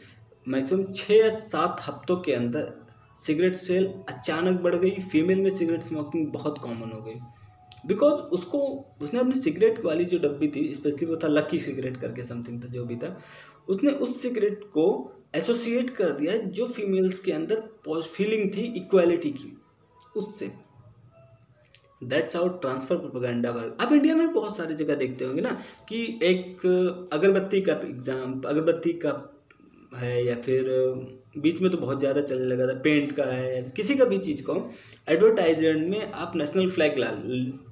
मैक्सिमम 0.47 0.92
छः 0.92 1.14
या 1.14 1.28
सात 1.30 1.80
हफ्तों 1.87 2.16
के 2.16 2.33
अंदर 2.33 2.73
सिगरेट 3.20 3.54
सेल 3.56 3.87
अचानक 4.08 4.61
बढ़ 4.61 4.75
गई, 4.75 4.90
फीमेल 4.90 5.40
में 5.40 5.50
सिगरेट 5.50 5.82
स्मोकिंग 5.82 6.26
बहुत 6.32 6.58
कॉमन 6.58 6.92
हो 6.92 7.00
गई। 7.02 7.14
बिकॉज़ 7.87 8.20
उसको, 8.32 8.58
उसने 9.02 9.20
अपनी 9.20 9.35
सिगरेट 9.35 9.85
वाली 9.85 10.04
जो 10.04 10.18
डब्बी 10.18 10.49
थी 10.49 10.75
स्पेशली 10.75 11.06
वो 11.06 11.16
था 11.16 11.28
लकी 11.28 11.58
सिगरेट 11.61 11.96
करके 11.96 12.23
समथिंग 12.25 12.62
था, 12.62 12.68
जो 12.68 12.85
भी 12.85 12.96
था, 12.96 13.16
उसने 13.68 13.90
उस 13.90 14.20
सिगरेट 14.23 14.64
को 14.73 15.12
एसोसिएट 15.35 15.90
कर 15.90 16.12
दिया 16.12 16.37
जो 16.37 16.66
फीमेल्स 16.68 17.18
के 17.20 17.32
अंदर 17.32 17.62
फीलिंग 17.88 18.50
थी 18.52 18.62
इक्वालिटी 18.76 19.30
की, 19.32 19.56
उससे। 20.16 20.52
That's 22.04 22.37
how 22.37 22.61
transfer 22.61 22.96
propaganda 22.99 23.50
work 23.50 23.76
आप 23.80 23.92
इंडिया 23.92 24.14
में 24.16 24.32
बहुत 24.32 24.56
सारी 24.56 24.75
जगह 24.75 24.94
देखते 24.94 25.25
होंगे 25.25 25.42
ना 25.42 25.50
कि 25.88 25.99
एक 26.23 26.66
अगरबत्ती 27.12 27.61
का 27.61 27.73
एग्ज़ाम 27.85 28.40
अगरबत्ती 28.40 28.92
का 29.04 29.12
है 29.94 30.25
या 30.25 30.35
फिर 30.40 30.68
बीच 31.37 31.61
में 31.62 31.71
तो 31.71 31.78
बहुत 31.78 31.99
ज़्यादा 32.00 32.21
चलने 32.23 32.47
लगा 32.47 32.66
था। 32.66 32.78
पेंट 32.81 33.12
का 33.12 33.25
है, 33.25 33.62
किसी 33.76 33.95
का 33.97 34.05
भी 34.05 34.19
चीज़ 34.19 34.43
को 34.43 34.55
एडवर्टाइजमेंट 35.09 35.88
में 35.88 36.12
आप 36.12 36.37
नेशनल 36.37 36.71
फ्लैग 36.71 37.00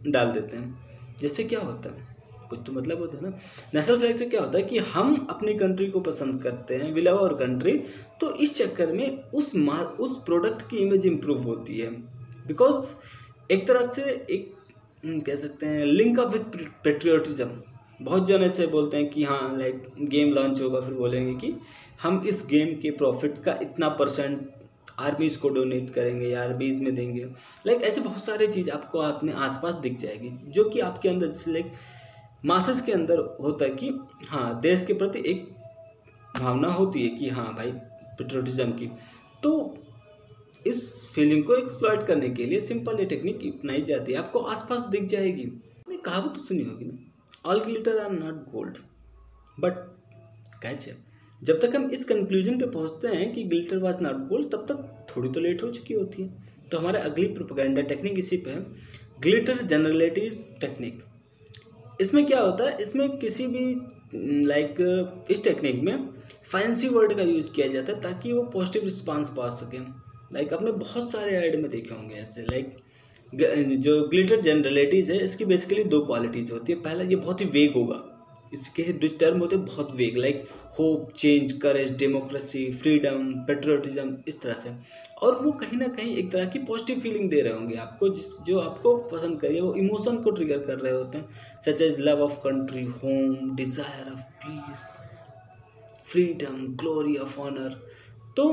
डाल 0.08 0.30
देते 0.30 0.56
हैं। 0.56 1.16
जिससे 1.20 1.44
क्या 1.44 1.60
होता 1.60 1.90
है? 1.90 2.12
कुछ 2.50 2.58
तो 2.66 2.72
मतलब 2.72 2.98
होता 2.98 3.16
है 3.16 3.22
ना। 3.22 3.38
नेशनल 3.74 3.98
फ्लैग 3.98 4.16
से 4.16 4.26
क्या 4.26 4.40
होता 4.40 4.58
है 4.58 4.64
कि 4.64 4.78
हम 4.88 5.14
अपनी 5.30 5.54
कंट्री 5.54 5.86
को 5.86 6.00
पसंद 6.02 6.42
करते 6.42 6.74
हैं, 6.74 6.92
विल 6.92 7.08
और 7.08 7.34
कंट्री 7.34 7.72
तो 8.20 8.34
इस 8.36 8.56
चक्कर 8.58 8.92
में 8.92 9.22
उस 9.32 9.54
मार 9.58 9.84
उस 9.84 10.22
प्रोडक्ट 10.24 10.68
की 10.70 10.76
इमेज 10.78 11.06
इम्प्रूव 11.06 11.42
होती 11.42 11.78
है। 11.78 11.90
बिकॉज़ 12.46 12.94
एक 13.52 13.66
तरह 13.68 13.86
से 13.86 14.02
एक 14.30 14.52
कह 15.26 15.36
सकते 15.36 15.66
हैं 15.66 15.84
लिंक 15.86 16.20
अप 16.20 16.32
विथ 16.32 16.66
पेट्रियोटिज्म 16.84 17.50
बहुत 18.00 18.26
जन 18.26 18.42
ऐसे 18.42 18.66
बोलते 18.66 18.96
हैं 18.96 19.08
कि 19.10 19.24
हाँ 19.24 19.56
लाइक 19.58 19.82
गेम 20.00 20.32
लॉन्च 20.32 20.60
होगा, 20.60 20.80
फिर 20.80 20.94
बोलेंगे 20.94 21.34
कि 21.34 21.54
हम 22.02 22.22
इस 22.28 22.46
गेम 22.50 22.74
के 22.80 22.90
प्रॉफिट 22.90 23.42
का 23.44 23.58
इतना 23.62 23.88
परसेंट 23.88 24.50
आर्मीज 24.98 25.36
को 25.36 25.48
डोनेट 25.48 25.92
करेंगे 25.94 26.28
या 26.28 26.42
आर्मीज 26.42 26.80
में 26.82 26.94
देंगे। 26.94 27.24
लाइक 27.66 27.82
ऐसे 27.82 28.00
बहुत 28.00 28.24
सारे 28.24 28.46
चीज़ 28.46 28.70
आपको 28.70 28.98
अपने 28.98 29.32
आसपास 29.32 29.74
दिख 29.74 29.96
जाएगी, 29.98 30.28
जो 30.28 30.64
कि 30.64 30.80
आपके 30.80 31.08
अंदर, 31.08 31.26
जैसे 31.26 31.52
लाइक 31.52 31.72
मासेस 32.44 32.80
के 32.80 32.92
अंदर 32.92 33.18
होता 33.40 33.64
है 33.64 33.70
कि 33.70 33.90
हाँ 34.28 34.60
देश 34.60 34.84
के 34.86 34.92
प्रति 34.92 35.22
एक 35.26 35.48
भावना 36.36 36.68
होती 36.68 37.02
है 37.02 37.08
कि 37.08 37.28
हाँ 37.28 37.54
भाई 37.54 37.70
पेट्रोटिज्म 38.18 38.72
की। 38.72 38.90
तो 39.42 39.78
इस 40.66 40.84
फीलिंग 41.14 41.44
को 41.44 41.54
एक्सप्लॉयट 41.54 42.06
करने 42.06 42.28
के 42.28 42.44
लिए 42.44 42.60
सिंपल 42.60 43.00
ये 43.00 43.04
टेक्निक 43.06 43.42
अपनाई 43.46 43.82
जाती 43.82 44.12
है। 44.12 44.18
आपको 44.18 44.38
आसपास 44.40 44.80
दिख 44.90 45.04
जाएगी। 45.04 45.44
मैंने 45.44 46.00
कहावत 46.02 46.34
तो 46.34 46.40
सुनी 46.40 46.62
होगी 46.62 46.84
ना 46.84 47.50
all 47.50 47.60
glitter 47.64 47.98
are 47.98 48.10
not 48.10 48.34
gold 48.52 48.78
but 49.58 49.72
catch 50.62 50.86
है 50.88 50.96
जब 51.42 51.60
तक 51.60 51.76
हम 51.76 51.90
इस 51.90 52.04
कंक्लूजन 52.04 52.58
पे 52.58 52.66
पहुँचते 52.66 53.08
हैं 53.08 53.32
कि 53.34 53.42
ग्लिटर 53.44 53.78
वाज 53.78 54.00
नॉट 54.02 54.28
गोल्ड 54.28 54.50
तब 54.52 54.66
तक 54.68 55.06
थोड़ी 55.08 55.28
तो 55.28 55.40
लेट 55.40 55.62
हो 55.62 55.70
चुकी 55.70 55.94
होती 55.94 56.22
है। 56.22 56.28
तो 56.70 56.78
हमारा 56.78 57.00
अगली 57.00 57.26
प्रोपोगंडा 57.28 57.82
टेक्निक 57.82 58.18
इसी 58.18 58.36
पे 58.36 58.50
है। 58.50 58.60
ग्लिटर 59.20 59.62
जनरलिटीज 59.64 60.44
टेक्निक 60.60 61.02
इसमें 62.00 62.24
क्या 62.26 62.40
होता 62.40 62.64
है? 62.64 62.76
इसमें 62.82 63.16
किसी 63.18 63.46
भी 63.46 63.64
लाइक 64.46 64.70
like, 64.70 65.30
इस 65.30 65.44
टेक्निक 65.44 65.82
में 65.82 66.08
फैंसी 66.42 66.88
वर्ड 66.88 67.12
का 67.12 67.22
यूज़ 67.22 67.50
किया 67.52 67.66
जाता 67.66 67.92
है 67.92 68.00
ताकि 68.00 68.32
वो 68.32 68.42
पॉजिटिव 68.52 68.84
रिस्पांस 68.84 69.28
पा 69.36 69.48
सकें। 69.50 69.80
लाइक 70.32 70.52
आपने 70.52 70.72
बहुत 70.72 71.10
सारे 71.10 71.32
ऐड 71.32 71.60
में 71.62 71.70
देखे 71.70 71.94
होंगे 71.94 72.14
ऐसे। 72.14 72.42
लाइक 72.42 72.76
जो 73.80 74.00
ग्लिटर 74.08 74.40
जनरलिटीज़ 74.40 75.12
है 75.12 75.24
इसकी 75.24 75.44
बेसिकली 75.44 75.84
दो 75.84 76.00
क्वालिटीज़ 76.06 76.52
होती 76.52 76.72
है। 76.72 76.80
पहला 76.80 77.04
ये 77.04 77.16
बहुत 77.16 77.40
ही 77.40 77.46
वेग 77.46 77.74
होगा। 77.74 78.02
इसके 78.54 79.08
टर्म 79.08 79.38
होते 79.40 79.56
हैं 79.56 79.64
बहुत 79.64 79.94
vague 79.96 80.16
like 80.16 80.44
hope 80.78 81.10
change 81.16 81.52
courage 81.62 81.96
democracy 81.98 82.70
freedom 82.72 83.32
patriotism 83.46 84.16
इस 84.28 84.40
तरह 84.42 84.54
से। 84.54 84.70
और 85.22 85.38
वो 85.42 85.50
कहीं 85.54 85.78
ना 85.78 85.88
कहीं 85.90 86.16
एक 86.16 86.30
तरह 86.32 86.46
की 86.46 86.58
पॉजिटिव 86.64 87.00
फीलिंग 87.00 87.30
दे 87.30 87.40
रहे 87.40 87.52
होंगे 87.52 87.76
आपको, 87.76 88.08
जिस, 88.08 88.26
जो 88.46 88.58
आपको 88.60 88.96
पसंद 89.12 89.40
करिए 89.40 89.60
वो 89.60 89.74
इमोशन 89.76 90.16
को 90.22 90.30
ट्रिगर 90.30 90.58
कर 90.60 90.78
रहे 90.78 90.92
होते 90.92 91.18
हैं 91.18 91.28
such 91.66 91.82
as 91.82 92.00
love 92.00 92.22
of 92.22 92.38
country 92.40 92.84
home 92.84 93.54
desire 93.56 94.12
of 94.12 94.20
peace 94.44 94.86
freedom 96.06 96.66
glory 96.76 97.16
of 97.18 97.38
honour 97.40 97.82
तो 98.36 98.44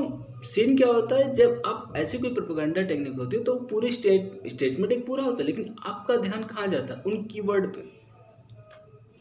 सीन 0.44 0.76
क्या 0.76 0.88
होता 0.88 1.16
है, 1.16 1.32
जब 1.34 1.62
आप 1.66 1.92
ऐसी 1.96 2.18
कोई 2.18 2.34
प्रोपोगंडा 2.34 2.82
टेक्निक 2.82 3.18
होती 3.18 3.36
है 3.36 3.42
तो 3.44 3.54
पूरे 3.70 3.90
स्टेट 3.92 4.48
स्टेटमेंट 4.48 4.92
एक 4.92 5.06
पूरा 5.06 5.24
होता 5.24 5.42
है, 5.42 5.46
लेकिन 5.46 5.74
आपका 5.80 6.16
ध्यान 6.18 6.42
कहाँ 6.44 6.66
जाता 6.68 6.94
है? 6.94 7.02
उन 7.02 7.22
कीवर्ड 7.24 7.66
पे। 7.74 7.80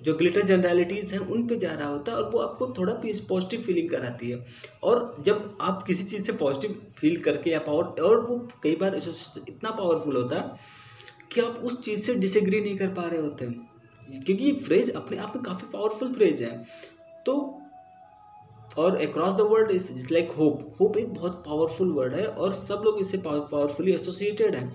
जो 0.03 0.13
ग्लिटर 0.13 0.41
जनरलिटीज़ 0.43 1.13
हैं, 1.13 1.21
उन 1.21 1.47
पे 1.47 1.55
जा 1.57 1.71
रहा 1.71 1.87
होता 1.87 2.11
है 2.11 2.17
और 2.17 2.29
वो 2.31 2.39
आपको 2.39 2.67
थोड़ा 2.77 2.93
पॉजिटिव 3.03 3.61
फीलिंग 3.61 3.89
कराती 3.89 4.29
है। 4.29 4.45
और 4.83 5.15
जब 5.25 5.57
आप 5.61 5.83
किसी 5.87 6.03
चीज़ 6.05 6.25
से 6.25 6.33
पॉजिटिव 6.37 6.81
फील 6.97 7.19
करके 7.21 7.49
या 7.49 7.59
पावर 7.67 8.01
और 8.03 8.25
वो 8.25 8.37
कई 8.63 8.75
बार 8.75 8.95
इतना 8.95 9.69
पावरफुल 9.71 10.15
होता 10.15 10.35
है 10.35 10.69
कि 11.31 11.41
आप 11.41 11.57
उस 11.63 11.81
चीज़ 11.83 12.05
से 12.05 12.15
डिसएग्री 12.19 12.61
नहीं 12.61 12.77
कर 12.77 12.93
पा 12.93 13.07
रहे 13.07 13.21
होते 13.21 13.45
क्योंकि 13.45 14.43
ये 14.43 14.51
फ्रेज 14.61 14.89
अपने 14.95 15.17
आप 15.17 15.35
में 15.35 15.43
काफ़ी 15.43 15.67
पावरफुल 15.73 16.13
फ्रेज 16.13 16.41
है। 16.43 16.57
तो 17.25 17.33
और 18.77 18.95
across 19.01 19.33
the 19.33 19.41
world 19.49 19.71
is 19.71 20.11
like 20.11 20.31
hope 20.31 20.75
hope 20.79 20.97
एक 20.97 21.13
बहुत 21.13 21.43
पावरफुल 21.45 21.91
वर्ड 21.93 22.13
है 22.15 22.25
और 22.25 22.53
सब 22.53 22.81
लोग 22.85 22.99
इससे 23.01 23.17
पावरफुली 23.19 23.91
एसोसिएटेड 23.93 24.55
हैं। 24.55 24.69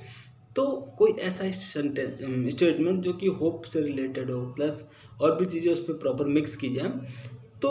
तो 0.56 0.94
कोई 0.98 1.12
ऐसा 1.12 1.50
स्टेटमेंट 1.50 3.02
जो 3.02 3.12
कि 3.12 3.26
होप 3.26 3.62
से 3.62 3.82
रिलेटेड 3.82 4.30
हो 4.30 4.46
प्लस 4.46 4.90
और 5.22 5.38
भी 5.38 5.46
चीज़ें 5.46 5.72
उस 5.72 5.84
पर 5.84 5.92
प्रॉपर 5.92 6.24
मिक्स 6.24 6.56
की 6.56 6.68
जाए 6.68 6.88
तो 7.62 7.70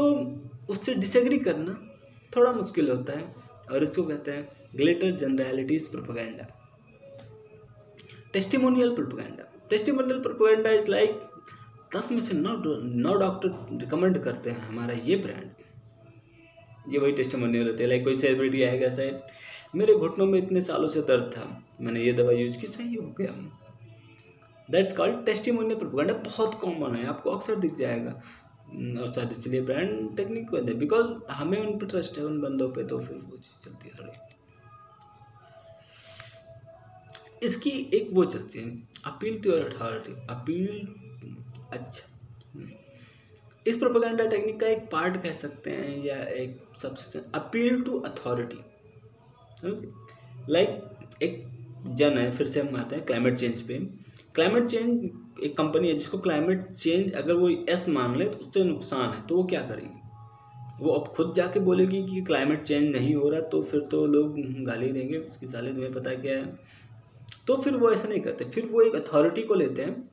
उससे 0.69 0.95
डिसएग्री 0.95 1.39
करना 1.39 1.91
थोड़ा 2.37 2.51
मुश्किल 2.51 2.89
होता 2.89 3.13
है 3.13 3.35
और 3.71 3.83
इसको 3.83 4.03
कहते 4.03 4.31
हैं 4.31 4.49
glitter 4.75 5.11
generalities 5.11 5.87
propaganda 5.87 6.47
testimonial 8.33 8.95
propaganda 8.95 9.43
testimonial 9.69 10.19
propaganda 10.19 10.69
is 10.69 10.87
like 10.87 11.11
दस 11.95 12.11
में 12.11 12.21
से 12.21 12.37
नौ 12.37 12.49
नौ 12.83 13.15
डॉक्टर 13.15 13.49
रिकमेंड 13.71 14.17
करते 14.23 14.49
हैं 14.49 14.59
हमारा 14.59 14.93
ये 14.93 15.15
ब्रांड 15.15 15.49
ये 16.93 16.99
वही 16.99 17.11
टेस्टिमोनियल 17.11 17.67
होते 17.67 17.83
हैं 17.83 17.89
लाइक 17.89 18.03
कोई 18.03 18.15
सेलिब्रिटी 18.15 18.63
आएगा 18.63 18.89
शायद 18.89 19.21
मेरे 19.75 19.93
घुटनों 19.93 20.25
में 20.25 20.39
इतने 20.39 20.61
सालों 20.61 20.87
से 20.87 21.01
दर्द 21.01 21.31
था। 21.37 21.64
मैंने 21.79 22.01
ये 22.01 22.13
दवा 22.13 22.31
यूज़ 22.33 22.57
की, 22.59 22.67
सही 22.67 22.95
हो 22.95 23.07
गया। 23.19 23.33
दैट्स 24.69 24.95
कॉल्ड 24.97 25.25
टेस्टिमोनियल 25.25 25.79
प्रोपोगंडा 25.79 26.13
बहुत 26.25 26.59
कॉमन 26.61 26.95
है, 26.95 27.05
आपको 27.07 27.29
अक्सर 27.31 27.55
दिख 27.57 27.73
जाएगा। 27.75 28.11
और 29.01 29.11
शायद 29.13 29.31
इसलिए 29.31 29.61
ब्रांड 29.61 30.15
टेक्निक 30.17 30.49
को 30.49 30.61
बिकॉज़ 30.75 31.07
हमें 31.31 31.57
उन 31.57 31.77
पर 31.79 31.87
ट्रस्ट 31.87 32.17
है, 32.17 32.25
उन 32.25 32.39
बंदों 32.41 32.69
पे 32.69 32.83
तो 32.85 32.99
फिर 32.99 33.17
वो 33.17 33.37
चीज़ 33.37 33.65
चलती 33.65 33.89
है 33.89 33.95
थोड़ी 33.99 34.11
इसकी 37.43 37.69
एक 37.93 38.09
वो 38.13 38.23
चलती 38.25 38.59
है 38.59 38.69
अपील 39.05 39.39
टू 39.41 39.51
अथॉरिटी 39.51 40.13
अपील 40.29 40.87
अच्छा। 41.71 42.03
इस 43.65 43.77
प्रोपोगंडा 43.77 44.25
टेक्निक 44.25 44.59
का 44.59 44.67
एक 44.67 44.89
पार्ट 44.91 45.21
कह 45.23 45.31
सकते 45.33 45.71
हैं, 45.71 46.03
या 46.03 46.15
एक 46.15 46.57
सबसे 46.81 47.19
अपील 47.35 47.81
टू 47.81 47.99
अथॉरिटी 48.01 48.57
लाइक 50.49 50.69
एक 51.23 51.43
जन 51.87 52.17
है, 52.17 52.29
फिर 52.31 52.47
से 52.47 52.61
हम 52.61 52.75
आते 52.75 52.95
हैं 52.95 53.05
क्लाइमेट 53.05 53.37
चेंज 53.37 53.61
पे। 53.61 53.73
क्लाइमेट 54.35 54.65
चेंज 54.65 55.43
एक 55.43 55.57
कंपनी 55.57 55.87
है 55.87 55.93
जिसको 55.93 56.17
क्लाइमेट 56.19 56.67
चेंज 56.69 57.13
अगर 57.13 57.33
वो 57.33 57.49
एस 57.69 57.87
मान 57.89 58.15
ले 58.17 58.25
तो 58.25 58.37
उससे 58.37 58.63
नुकसान 58.63 59.09
है 59.09 59.25
तो 59.27 59.35
वो 59.35 59.43
क्या 59.45 59.61
करेगी? 59.61 60.01
वो 60.79 60.91
अब 60.91 61.07
खुद 61.07 61.33
जाके 61.35 61.59
बोलेगी 61.61 62.01
कि 62.05 62.21
क्लाइमेट 62.21 62.63
चेंज 62.63 62.89
नहीं 62.91 63.13
हो 63.15 63.29
रहा 63.29 63.41
तो 63.41 63.61
फिर 63.63 63.81
तो 63.91 64.05
लोग 64.07 64.35
गाली 64.65 64.91
देंगे, 64.91 65.17
उसकी 65.17 65.47
साले 65.47 65.71
तुम्हें 65.73 65.91
पता 65.93 66.13
क्या 66.15 66.33
है। 66.33 66.45
तो 67.47 67.55
फिर 67.57 67.73
वो 67.75 67.91
ऐसा 67.91 68.07
नहीं 68.07 68.19
करते, 68.19 68.45
फिर 68.45 68.65
वो 68.65 68.81
एक 68.81 68.95
अथॉरिटी 68.95 69.41
को 69.43 69.53
लेते 69.53 69.81
हैं 69.81 70.09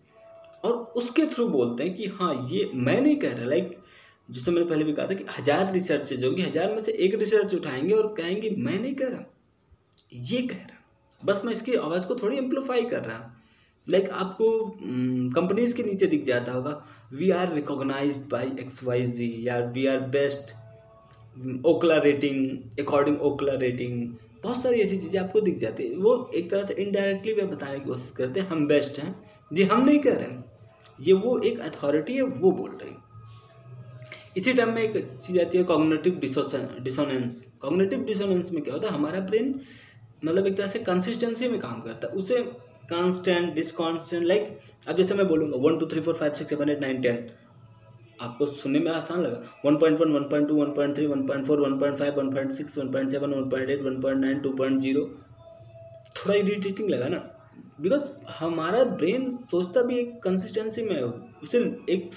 और 0.64 0.75
उसके 0.97 1.26
थ्रू 1.26 1.47
बोलते 1.49 1.85
हैं 1.85 1.95
कि 1.95 2.07
हाँ 2.11 2.35
ये 2.50 2.71
मैं 2.75 3.00
नहीं 3.00 3.17
कह 3.17 3.33
रहा 3.33 3.47
लाइक 3.47 3.79
जिससे 4.29 4.50
मैंने 4.50 4.67
पहले 4.67 4.85
भी 4.85 4.93
कहा 4.93 5.07
था 5.07 5.14
कि 5.14 5.25
हज़ार 5.38 5.73
रिसर्चेज 5.73 6.25
होगी, 6.25 6.43
हज़ार 6.43 6.73
में 6.73 6.81
से 6.81 6.93
एक 6.95 7.14
रिसर्च 7.14 7.55
उठाएँगे 7.55 7.95
और 7.95 8.14
कहेंगे, 8.14 8.50
मैं 8.50 8.79
नहीं 8.81 8.95
कह 8.95 9.09
रहा। 9.09 9.25
ये 10.14 10.43
कह 10.43 10.57
रहा 10.57 10.72
बस 11.25 11.43
मैं 11.45 11.52
इसकी 11.52 11.75
आवाज़ 11.76 12.07
को 12.09 12.14
थोड़ी 12.14 12.37
एम्प्लीफाई 12.38 12.83
कर 12.85 13.05
रहा 13.05 13.17
हूँ। 13.19 13.31
लाइक 13.87 14.05
like 14.05 14.17
आपको 14.17 14.47
कंपनीज़ 15.35 15.75
हम्म, 15.75 15.83
के 15.83 15.91
नीचे 15.91 16.07
दिख 16.07 16.25
जाता 16.25 16.52
होगा 16.52 16.83
we 17.12 17.31
are 17.31 17.52
recognise 17.55 18.19
by 18.31 18.50
X 18.61 18.83
Y 18.85 19.05
Z 19.07 19.35
या 19.47 19.59
we 19.75 19.87
are 19.87 20.00
best 20.11 20.52
Ookla 21.67 21.97
rating 22.02 22.81
according 22.81 23.21
Ookla 23.23 23.52
rating 23.59 24.14
बहुत 24.43 24.62
सारी 24.62 24.81
ऐसी 24.81 24.99
चीज़ें 24.99 25.21
आपको 25.21 25.41
दिख 25.41 25.57
जाती 25.59 25.83
है। 25.83 25.95
वो 25.97 26.31
एक 26.35 26.50
तरह 26.50 26.64
से 26.64 26.75
इनडायरेक्टली 26.83 27.33
वे 27.33 27.43
बताने 27.47 27.79
की 27.79 27.85
कोशिश 27.85 28.12
करते 28.17 28.41
हैं 28.41 28.49
हम 28.49 28.67
बेस्ट 28.67 28.99
हैं। 29.00 29.14
जी 29.50 29.62
हम 29.64 29.85
नहीं 29.85 29.99
कह 29.99 30.14
रहे 30.14 30.29
हैं। 30.29 30.45
ये 31.00 31.12
वो 31.14 31.38
एक 31.41 31.61
अथॉरिटी 31.62 32.14
है 32.14 32.23
वो 32.23 32.50
बोल 32.52 32.71
रही 32.73 32.91
इसी 34.37 34.52
टाइम 34.52 34.73
में 34.75 34.83
एक 34.83 34.97
चीज़ 35.26 35.41
आती 35.41 35.59
है 35.59 35.64
कॉग्नेटिव 35.64 36.19
डिसोनेंस 36.21 37.45
कॉग्नेटिव 37.62 38.05
डिसोनेंस 38.05 38.52
में 38.52 38.62
क्या 38.64 38.75
होता 38.75 38.88
है? 38.88 38.95
हमारा 38.95 39.21
ब्रेन 39.21 39.55
मतलब 40.25 40.47
एक 40.47 40.57
तरह 40.57 40.67
से 40.67 40.79
कंसिस्टेंसी 40.81 41.49
में 41.49 41.59
काम 41.61 41.81
करता 41.83 42.09
है। 42.09 42.14
उसे 42.14 42.43
कांस्टेंट 42.91 43.55
डिसकॉन्स्टेंट 43.55 44.25
लाइक 44.26 44.59
अब 44.88 44.97
जैसे 44.97 45.14
मैं 45.14 45.26
बोलूँगा 45.29 45.57
one 45.62 45.79
two 45.79 45.87
three 45.87 46.00
four 46.00 46.14
five 46.14 46.35
six 46.35 46.50
seven 46.50 46.71
eight 46.71 46.81
nine 46.81 47.00
ten 47.02 47.29
आपको 48.21 48.47
सुनने 48.47 48.79
में 48.81 48.91
आसान 48.93 49.23
लगा। 49.23 49.43
One 49.64 49.76
point 49.76 50.00
one 50.00 50.12
one 50.12 50.25
point 50.31 50.49
two 50.49 50.55
one 50.57 50.73
point 50.75 50.95
three 50.97 51.07
one 51.07 51.26
point 51.26 51.47
four 51.47 51.61
one 51.61 51.79
point 51.79 51.97
five 51.99 52.19
one 52.19 52.31
point 52.35 52.52
six 52.52 52.79
one 52.79 52.93
point 52.93 53.11
seven 53.11 53.35
one 53.35 53.49
point 53.50 53.71
eight 53.71 53.83
one 53.83 54.00
point 54.00 54.21
nine 54.21 54.41
two 54.41 54.50
point 54.57 54.81
zero 54.81 55.05
थोड़ा 56.17 56.35
irritating 56.35 56.91
लगा 56.91 57.09
ना। 57.09 57.19
Because 57.81 58.02
हमारा 58.38 58.85
brain 58.85 59.29
सोचता 59.31 59.83
भी 59.83 59.99
एक 59.99 60.23
consistency 60.23 60.83
में 60.83 61.00
उसे 61.02 61.59
एक 61.91 62.11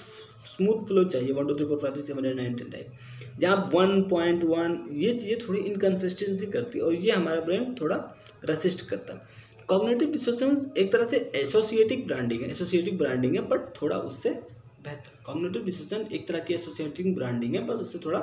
स्मूथ 0.46 0.86
फ्लो 0.88 1.04
चाहिए 1.04 1.32
one 1.32 1.46
two 1.46 1.54
three 1.56 1.66
four 1.66 1.78
five 1.82 1.94
six 1.94 2.06
seven 2.06 2.26
eight 2.26 2.36
nine 2.36 2.54
ten 2.54 2.70
type 2.70 3.05
जहाँ 3.38 3.70
वन 3.74 4.02
पॉइंट 4.10 4.44
वन 4.44 4.78
ये 4.92 5.12
चीज़ें 5.14 5.38
थोड़ी 5.38 5.60
इनकन्सिस्टेंसी 5.60 6.46
करती 6.46 6.78
है 6.78 6.84
और 6.84 6.94
ये 6.94 7.10
हमारा 7.10 7.40
ब्रेन 7.40 7.74
थोड़ा 7.80 7.96
रसिस्ट 8.44 8.88
करता 8.88 9.14
है। 9.14 9.34
कॉग्नेटिव 9.68 10.10
डिसोसिएशन 10.12 10.80
एक 10.80 10.92
तरह 10.92 11.06
से 11.08 11.18
एसोसिएटिव 11.36 12.04
ब्रांडिंग 12.06 12.42
है 12.42 12.50
एसोसिएटिव 12.50 12.98
ब्रांडिंग 12.98 13.34
है 13.34 13.40
बट 13.48 13.60
थोड़ा 13.80 13.96
उससे 13.98 14.30
बेहतर। 14.30 15.18
कॉग्नेटिव 15.26 15.64
डिसोसिएशन 15.64 16.14
एक 16.14 16.26
तरह 16.28 16.38
की 16.40 16.54
एसोसिएटिव 16.54 17.14
ब्रांडिंग 17.14 17.54
है 17.54 17.66
बस 17.66 17.80
उससे 17.80 17.98
थोड़ा 18.04 18.18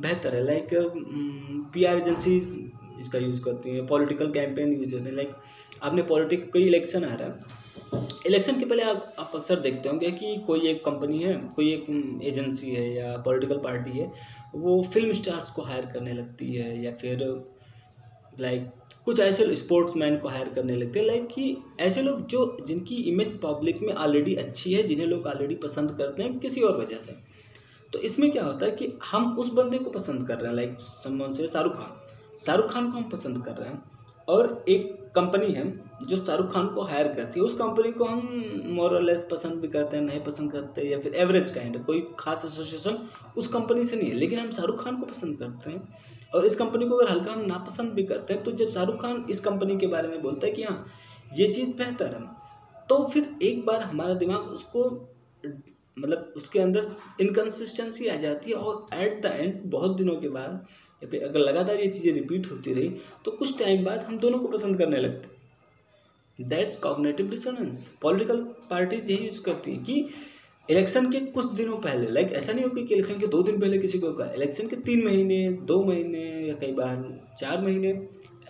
बेहतर 0.00 0.34
है। 0.34 0.44
लाइक 0.44 0.68
पी 1.74 1.84
आर 1.84 1.98
एजेंसीज 1.98 2.58
इसका 3.00 3.18
यूज़ 3.18 3.42
करती 3.44 3.70
हैं 3.70 3.86
पॉलिटिकल 3.86 4.30
कैंपेन 4.32 4.72
यूज़ 4.72 4.94
होते 4.94 5.08
हैं। 5.08 5.16
लाइक 5.16 5.34
आपने 5.82 6.02
पॉलिटिक 6.04 6.50
कोई 6.52 6.62
इलेक्शन 6.64 7.04
आ 7.04 7.14
रहा 7.14 7.28
है। 7.28 7.58
इलेक्शन 7.92 8.58
के 8.58 8.64
पहले 8.64 8.82
आप, 8.82 9.14
आप 9.18 9.32
अक्सर 9.34 9.60
देखते 9.60 9.88
होंगे 9.88 10.10
कि 10.10 10.36
कोई 10.46 10.68
एक 10.68 10.84
कंपनी 10.84 11.22
है 11.22 11.34
कोई 11.56 11.72
एक 11.72 12.20
एजेंसी 12.24 12.70
है 12.70 12.92
या 12.94 13.16
पॉलिटिकल 13.16 13.58
पार्टी 13.58 13.98
है 13.98 14.10
वो 14.54 14.82
फ़िल्म 14.84 15.12
स्टार्स 15.12 15.50
को 15.50 15.62
हायर 15.62 15.86
करने 15.86 16.12
लगती 16.12 16.54
है 16.54 16.82
या 16.82 16.92
फिर 16.92 17.24
लाइक 18.40 18.70
कुछ 19.04 19.20
ऐसे 19.20 19.54
स्पोर्ट्स 19.56 19.96
मैन 19.96 20.16
को 20.18 20.28
हायर 20.28 20.48
करने 20.48 20.76
लगते 20.76 20.98
हैं। 20.98 21.06
लाइक 21.06 21.26
कि 21.26 21.56
ऐसे 21.80 22.02
लोग 22.02 22.26
जो 22.26 22.56
जिनकी 22.66 22.96
इमेज 23.10 23.38
पब्लिक 23.40 23.80
में 23.82 23.92
ऑलरेडी 23.94 24.34
अच्छी 24.34 24.72
है 24.72 24.82
जिन्हें 24.82 25.06
लोग 25.06 25.26
ऑलरेडी 25.26 25.54
पसंद 25.54 25.96
करते 25.98 26.22
हैं 26.22 26.38
किसी 26.38 26.60
और 26.60 26.80
वजह 26.80 26.98
से। 26.98 27.16
तो 27.92 27.98
इसमें 27.98 28.30
क्या 28.30 28.44
होता 28.44 28.66
है 28.66 28.72
कि 28.72 28.92
हम 29.04 29.36
उस 29.38 29.52
बंदे 29.52 29.78
को 29.78 29.90
पसंद 29.90 30.26
कर 30.28 30.36
रहे 30.36 30.48
हैं 30.48 30.56
लाइक 30.56 30.76
से 31.36 31.46
शाहरुख 31.48 31.76
खान। 31.76 32.36
शाहरुख 32.38 32.72
खान 32.72 32.90
को 32.90 32.98
हम 32.98 33.08
पसंद 33.10 33.44
कर 33.44 33.52
रहे 33.52 33.68
हैं। 33.68 33.89
और 34.30 34.64
एक 34.68 34.96
कंपनी 35.14 35.52
है 35.52 35.64
जो 36.02 36.16
शाहरुख 36.16 36.52
खान 36.52 36.66
को 36.74 36.82
हायर 36.82 37.08
करती 37.14 37.40
है। 37.40 37.44
उस 37.46 37.54
कंपनी 37.58 37.90
को 37.92 38.04
हम 38.04 38.20
मोरलेस 38.74 39.26
पसंद 39.30 39.60
भी 39.60 39.68
करते 39.68 39.96
हैं, 39.96 40.04
नहीं 40.04 40.20
पसंद 40.24 40.52
करते 40.52 40.88
या 40.88 40.98
फिर 40.98 41.14
एवरेज 41.14 41.50
काइंड 41.50 41.84
कोई 41.86 42.06
खास 42.18 42.44
एसोसिएशन 42.46 42.98
उस 43.36 43.48
कंपनी 43.52 43.84
से 43.84 43.96
नहीं 43.96 44.10
है। 44.10 44.16
लेकिन 44.16 44.38
हम 44.38 44.50
शाहरुख 44.52 44.84
खान 44.84 44.96
को 44.96 45.06
पसंद 45.06 45.38
करते 45.38 45.70
हैं 45.70 45.88
और 46.34 46.46
इस 46.46 46.56
कंपनी 46.56 46.88
को 46.88 46.96
अगर 46.96 47.10
हल्का 47.10 47.32
हम 47.32 47.44
नापसंद 47.46 47.92
भी 47.92 48.02
करते 48.04 48.34
हैं 48.34 48.42
तो 48.44 48.52
जब 48.52 48.70
शाहरुख 48.70 49.00
खान 49.02 49.24
इस 49.30 49.40
कंपनी 49.40 49.76
के 49.78 49.86
बारे 49.86 50.08
में 50.08 50.22
बोलता 50.22 50.46
है 50.46 50.52
कि 50.52 50.62
हाँ 50.62 50.84
ये 51.36 51.52
चीज़ 51.52 51.76
बेहतर 51.78 52.14
है 52.14 52.84
तो 52.88 53.02
फिर 53.08 53.28
एक 53.42 53.64
बार 53.66 53.82
हमारा 53.82 54.14
दिमाग 54.14 54.48
उसको 54.50 54.84
मतलब 55.44 56.32
उसके 56.36 56.58
अंदर 56.60 56.86
इनकन्सिस्टेंसी 57.20 58.06
आ 58.08 58.14
जाती 58.16 58.50
है 58.50 58.56
और 58.56 58.86
एट 58.94 59.20
द 59.22 59.32
एंड 59.34 59.60
बहुत 59.70 59.96
दिनों 59.96 60.14
के 60.16 60.28
बाद 60.28 60.66
या 61.02 61.08
फिर 61.10 61.22
अगर 61.24 61.40
लगातार 61.40 61.80
ये 61.80 61.88
चीज़ें 61.88 62.12
रिपीट 62.14 62.50
होती 62.50 62.74
रही 62.74 62.88
तो 63.24 63.30
कुछ 63.32 63.58
टाइम 63.58 63.84
बाद 63.84 64.04
हम 64.04 64.18
दोनों 64.18 64.38
को 64.38 64.48
पसंद 64.48 64.78
करने 64.78 64.96
लगते। 64.98 65.38
That's 66.38 66.76
cognitive 66.80 67.30
dissonance 67.30 67.86
political 68.02 68.42
parties 68.70 69.10
यही 69.12 69.24
यूज़ 69.24 69.42
करती 69.44 69.72
हैं 69.72 69.84
कि 69.84 70.04
इलेक्शन 70.68 71.10
के 71.12 71.20
कुछ 71.32 71.44
दिनों 71.52 71.76
पहले 71.78 72.10
लाइक 72.10 72.32
ऐसा 72.32 72.52
नहीं 72.52 72.64
होगा 72.64 72.82
कि 72.82 72.94
इलेक्शन 72.94 73.18
के 73.20 73.26
दो 73.26 73.42
दिन 73.42 73.60
पहले 73.60 73.78
किसी 73.78 73.98
को 73.98 74.12
कहा 74.12 74.32
इलेक्शन 74.32 74.68
के 74.68 74.76
तीन 74.78 75.04
महीने, 75.04 75.52
दो 75.52 75.82
महीने 75.84 76.24
या 76.48 76.54
कई 76.60 76.72
बार 76.72 77.04
चार 77.38 77.60
महीने, 77.62 78.00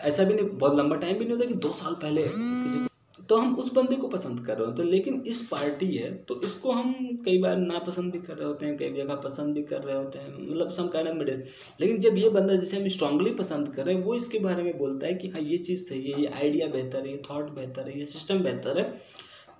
ऐसा 0.00 0.24
भी 0.24 0.34
नहीं, 0.34 0.48
बहुत 0.48 0.78
लंबा 0.78 0.96
टाइम 0.96 1.18
भी 1.18 1.24
नहीं 1.24 1.36
होता 1.36 1.48
कि 1.48 1.54
दो 1.56 1.72
साल 1.72 1.94
पहले 1.94 2.22
किसी 2.22 2.89
तो 3.30 3.36
हम 3.36 3.54
उस 3.56 3.72
बंदे 3.74 3.96
को 3.96 4.08
पसंद 4.08 4.44
कर 4.46 4.56
रहे 4.56 4.66
होते 4.66 4.82
हैं, 4.82 4.88
लेकिन 4.90 5.22
इस 5.26 5.40
पार्टी 5.48 5.86
है 5.88 6.12
तो 6.24 6.40
इसको 6.44 6.72
हम 6.72 6.94
कई 7.24 7.38
बार 7.38 7.56
नापसंद 7.56 8.12
भी 8.12 8.18
कर 8.20 8.36
रहे 8.36 8.46
होते 8.46 8.66
हैं, 8.66 8.76
कई 8.76 8.92
जगह 8.92 9.14
पसंद 9.18 9.54
भी 9.54 9.62
कर 9.64 9.82
रहे 9.82 9.96
होते 9.96 10.18
हैं 10.18 10.32
मतलब 10.40 10.72
सम 10.72 10.88
काइंड 10.88 11.08
ऑफ़ 11.08 11.16
मिडिल 11.16 11.44
लेकिन 11.80 12.00
जब 12.00 12.16
ये 12.16 12.28
बंदा 12.30 12.54
जिसे 12.56 12.76
हम 12.76 12.88
स्ट्रांगली 12.88 13.34
पसंद 13.34 13.68
कर 13.74 13.84
रहे 13.84 13.94
हैं, 13.94 14.02
वो 14.02 14.14
इसके 14.14 14.38
बारे 14.40 14.62
में 14.62 14.78
बोलता 14.78 15.06
है 15.06 15.14
कि 15.14 15.28
हाँ 15.28 15.40
ये 15.42 15.58
चीज़ 15.60 15.84
सही 15.84 16.02
है, 16.02 16.20
ये 16.20 16.26
आइडिया 16.28 16.66
बेहतर 16.68 17.06
है, 17.06 17.10
ये 17.10 17.22
थाट 17.24 17.50
बेहतर 17.52 17.88
है, 17.88 17.98
ये 17.98 18.04
सिस्टम 18.06 18.42
बेहतर 18.42 18.78
है। 18.78 18.84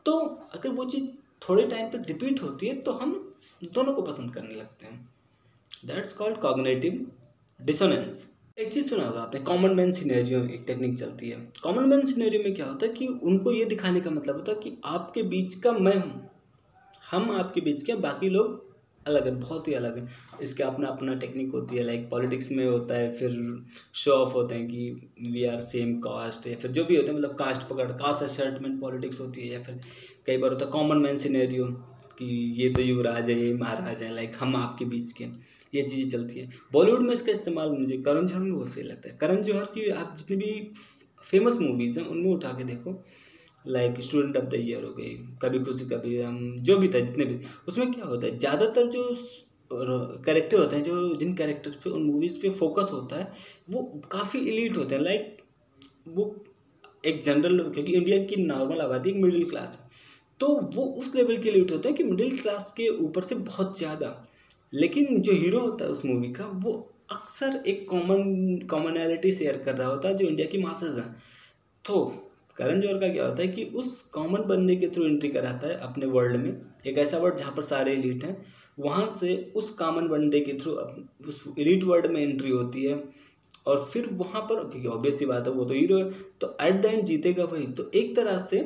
तो 0.07 0.19
अगर 0.55 0.69
वो 0.71 0.85
चीज़ 0.87 1.07
थोड़े 1.43 1.67
टाइम 1.69 1.89
तक 1.91 2.05
रिपीट 2.09 2.43
होती 2.43 2.67
है 2.67 2.75
तो 2.81 2.93
हम 2.95 3.15
दोनों 3.75 3.95
को 3.95 4.03
पसंद 4.03 4.35
करने 4.35 4.55
लगते 4.55 4.87
हैं। 4.87 4.99
दैट्स 5.87 6.13
कॉल्ड 6.13 6.41
कॉग्नेटिव 6.41 7.07
डिसोनेंस 7.61 8.27
एक 8.61 8.73
चीज़ 8.73 8.89
सुना 8.89 9.05
होगा 9.05 9.21
आपने 9.21 9.41
कॉमन 9.41 9.75
मैन 9.75 9.91
सिनेरियो 9.93 10.39
एक 10.45 10.65
टेक्निक 10.67 10.99
चलती 10.99 11.29
है। 11.29 11.37
कॉमन 11.63 11.85
मैन 11.89 12.05
सिनेरियो 12.07 12.43
में 12.43 12.55
क्या 12.55 12.67
होता 12.67 12.87
है 12.87 12.93
कि 12.93 13.07
उनको 13.07 13.53
ये 13.53 13.65
दिखाने 13.65 14.01
का 14.01 14.11
मतलब 14.11 14.37
होता 14.37 14.53
है 14.53 14.59
कि 14.61 14.77
आपके 14.87 15.23
बीच 15.25 15.55
का 15.61 15.73
मैं 15.75 15.95
हूँ, 15.95 16.31
हम 17.05 17.31
आपके 17.33 17.61
बीच 17.61 17.83
के 17.83 17.95
बाकी 17.99 18.29
लोग 18.29 18.69
अलग 19.07 19.27
है, 19.27 19.35
बहुत 19.37 19.69
ही 19.69 19.75
अलग 19.75 19.97
है। 19.99 20.07
इसके 20.43 20.63
अपना 20.63 20.89
अपना 20.89 21.15
टेक्निक 21.17 21.53
होती 21.53 21.77
है 21.77 21.85
लाइक 21.85 22.09
पॉलिटिक्स 22.11 22.51
में 22.53 22.65
होता 22.67 22.95
है, 22.95 23.15
फिर 23.17 23.65
शो 23.95 24.13
ऑफ़ 24.15 24.33
होते 24.33 24.55
हैं 24.55 24.67
कि 24.67 25.31
वी 25.31 25.45
आर 25.47 25.63
सेम 25.65 25.95
कास्ट 26.01 26.47
या 26.47 26.57
फिर 26.57 26.71
जो 26.71 26.85
भी 26.85 26.97
होते 26.97 27.09
हैं 27.09 27.17
मतलब 27.19 27.35
कास्ट 27.37 27.69
पकड़ 27.69 27.91
कास्ट 27.93 28.23
असर्टमेंट 28.23 28.81
पॉलिटिक्स 28.81 29.21
होती 29.21 29.41
है, 29.41 29.53
या 29.53 29.63
फिर 29.63 29.81
कई 30.27 30.37
बार 30.37 30.51
होता 30.51 30.65
है 30.65 30.71
कॉमन 30.73 30.99
मैन 30.99 31.19
सिनेरियो 31.19 31.67
कि 32.19 32.27
ये 32.59 32.69
तो 32.75 32.83
युवराज 32.83 33.31
है, 33.31 33.39
ये 33.39 33.55
महाराज 33.55 34.03
है 34.03 34.15
लाइक 34.15 34.37
हम 34.41 34.57
आपके 34.57 34.85
बीच 34.87 35.13
के 35.13 35.25
ये 35.73 35.83
चीज़ें 35.83 36.09
चलती 36.11 36.39
है। 36.41 36.49
बॉलीवुड 36.73 37.01
में 37.01 37.13
इसका 37.15 37.33
इस्तेमाल 37.33 37.71
मुझे 37.71 37.97
करण 37.99 38.27
जौहर 38.27 38.43
में 38.43 38.53
बहुत 38.55 38.69
सही 38.69 38.83
लगता 38.83 39.09
है। 39.11 39.17
करण 39.17 39.43
जौहर 39.43 39.65
की 39.75 39.89
आप 39.91 40.17
जितनी 40.19 40.37
भी 40.37 40.71
फ़ेमस 41.25 41.59
मूवीज़ 41.61 41.99
हैं, 42.01 42.07
उनमें 42.07 42.31
उठा 42.31 42.53
के 42.53 42.65
देखो। 42.65 43.03
Like 43.65 44.01
student 44.01 44.37
of 44.37 44.45
the 44.45 44.55
year 44.57 44.85
हो 44.85 44.93
गई, 44.95 45.15
कभी 45.43 45.59
खुशी, 45.65 45.85
कभी 45.87 46.17
हम 46.19 46.57
जो 46.61 46.77
भी 46.79 46.89
था, 46.89 47.01
जितने 47.01 47.25
भी। 47.25 47.39
उसमें 47.69 47.93
क्या 47.93 48.05
होता 48.05 48.27
है, 48.27 48.39
ज़्यादातर 48.39 48.87
जो 48.89 49.09
कैरेक्टर 49.71 50.59
होते 50.59 50.77
हैं, 50.77 50.85
जो 50.85 51.17
जिन 51.17 51.35
कैरेक्टर्स 51.35 51.75
पे, 51.75 51.91
उन 51.91 52.03
मूवीज़ 52.03 52.41
पे 52.43 52.51
फोकस 52.53 52.91
होता 52.93 53.17
है, 53.17 53.33
वो 53.71 53.83
काफ़ी 54.13 54.39
इलीट 54.41 54.77
होते 54.77 54.95
हैं। 54.95 55.03
लाइक 55.03 55.37
वो 56.09 56.35
एक 57.07 57.21
जनरल 57.23 57.59
क्योंकि 57.65 57.93
इंडिया 57.93 58.25
की 58.25 58.37
नॉर्मल 58.37 58.81
आबादी 58.81 59.11
एक 59.11 59.17
मिडिल 59.17 59.49
क्लास 59.51 59.79
है। 59.81 59.89
तो 60.41 60.49
वो 60.75 60.85
उस 60.99 61.15
लेवल 61.15 61.37
के 61.37 61.49
इलीट 61.49 61.73
होते 61.73 61.89
हैं 61.89 61.97
कि 61.97 62.05
मिडिल 62.05 62.39
क्लास 62.39 62.73
के 62.77 62.89
ऊपर 62.99 63.23
से 63.23 63.35
बहुत 63.37 63.79
ज़्यादा 63.79 64.09
लेकिन 64.73 65.21
जो 65.21 65.33
हीरो 65.33 65.61
होता 65.61 65.85
है 65.85 65.91
उस 65.91 66.05
मूवी 66.05 66.33
का, 66.33 66.45
वो 66.45 66.73
अक्सर 67.13 67.63
एक 67.67 67.87
कॉमन 67.89 68.59
कॉमनैलिटी 68.71 69.33
शेयर 69.33 69.57
कर 69.57 69.75
रहा 69.75 69.89
होता 69.89 70.09
है 70.09 70.19
जो 70.19 70.27
इंडिया 70.27 70.47
की 70.47 70.59
मासेज 70.59 70.99
हैं। 70.99 71.15
तो 71.85 72.05
करण 72.57 72.81
जौहर 72.81 72.99
का 72.99 73.09
क्या 73.09 73.27
होता 73.27 73.43
है 73.43 73.49
कि 73.49 73.65
उस 73.75 74.01
कॉमन 74.07 74.43
बंदे 74.49 74.77
के 74.77 74.89
थ्रू 74.89 75.05
एंट्री 75.05 75.29
कराता 75.29 75.69
है 75.69 75.79
अपने 75.81 76.07
वर्ल्ड 76.07 76.37
में। 76.37 76.51
एक 76.87 76.99
ऐसा 76.99 77.19
वर्ल्ड 77.19 77.37
जहाँ 77.37 77.53
पर 77.57 77.63
सारे 77.63 77.93
एलिट 77.93 78.25
हैं। 78.25 78.37
वहाँ 78.79 79.07
से 79.21 79.53
उस 79.57 79.71
कॉमन 79.71 80.09
बंदे 80.09 80.41
के 80.41 80.53
थ्रू 80.61 80.73
उस 81.29 81.43
एलिट 81.59 81.85
वर्ल्ड 81.85 82.07
में 82.07 82.21
एंट्री 82.23 82.51
होती 82.51 82.85
है। 82.85 83.03
और 83.67 83.85
फिर 83.85 84.07
वहाँ 84.13 84.43
पर, 84.43 84.63
क्योंकि 84.63 84.89
ऑब्वियस 84.89 85.19
सी 85.19 85.27
बात 85.27 85.47
है, 85.47 85.53
वो 85.53 85.65
तो 85.65 85.75
हीरो 85.75 85.99
है 85.99 86.11
तो 86.41 86.57
एट 86.61 86.81
द 86.83 86.87
एंड 86.87 87.05
जीतेगा 87.07 87.45
वही। 87.45 87.67
तो 87.69 87.91
एक 87.95 88.15
तरह 88.17 88.39
से 88.39 88.59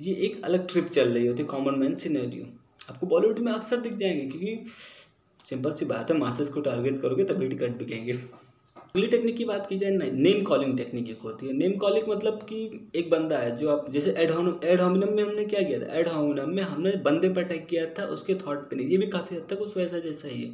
ये 0.00 0.14
एक 0.26 0.44
अलग 0.44 0.66
ट्रिप 0.68 0.88
चल 0.88 1.08
रही 1.08 1.26
होती 1.26 1.42
है 1.42 1.48
कॉमन 1.48 1.78
मैन 1.78 1.94
सिनेरियो 1.94 2.44
आपको 2.90 3.06
बॉलीवुड 3.06 3.38
में 3.38 3.52
अक्सर 3.52 3.80
दिख 3.80 3.92
जाएँगे, 3.94 4.20
क्योंकि 4.22 4.70
सिंपल 5.44 5.72
सी 5.72 5.84
बात 5.84 6.10
है 6.10 6.16
मासेस 6.18 6.48
को 6.48 6.60
टारगेट 6.60 7.00
करोगे 7.02 7.24
तभी 7.24 7.48
टिकट 7.48 7.76
बिकेंगे। 7.78 8.12
अगली 8.12 9.06
टेक्निक 9.06 9.36
की 9.36 9.44
बात 9.44 9.66
की 9.66 9.78
जाए 9.78 9.90
नेम 9.90 10.42
कॉलिंग 10.42 10.76
टेक्निक 10.78 11.08
एक 11.10 11.18
होती 11.18 11.46
है। 11.46 11.52
नेम 11.52 11.72
कॉलिंग 11.74 12.08
मतलब 12.08 12.42
कि 12.42 12.90
एक 12.96 13.10
बंदा 13.10 13.38
है 13.38 13.56
जो 13.56 13.70
आप, 13.70 13.90
जैसे 13.90 14.10
एड 14.10 14.30
एड 14.64 14.80
होमिनम 14.80 15.14
में 15.16 15.22
हमने 15.22 15.44
क्या 15.44 15.62
किया 15.62 15.80
था? 15.80 15.92
एड 15.92 16.08
होमिनम 16.08 16.50
में 16.50 16.62
हमने 16.62 16.92
बंदे 17.04 17.28
पर 17.28 17.44
अटैक 17.44 17.66
किया 17.66 17.86
था, 17.98 18.06
उसके 18.06 18.34
थॉट 18.36 18.68
पे 18.70 18.76
नहीं। 18.76 18.88
ये 18.88 18.96
भी 18.96 19.06
काफ़ी 19.06 19.36
हद 19.36 19.46
तक 19.50 19.60
उस 19.60 19.76
वैसा 19.76 19.98
जैसा 19.98 20.28
ही 20.28 20.42
है 20.42 20.50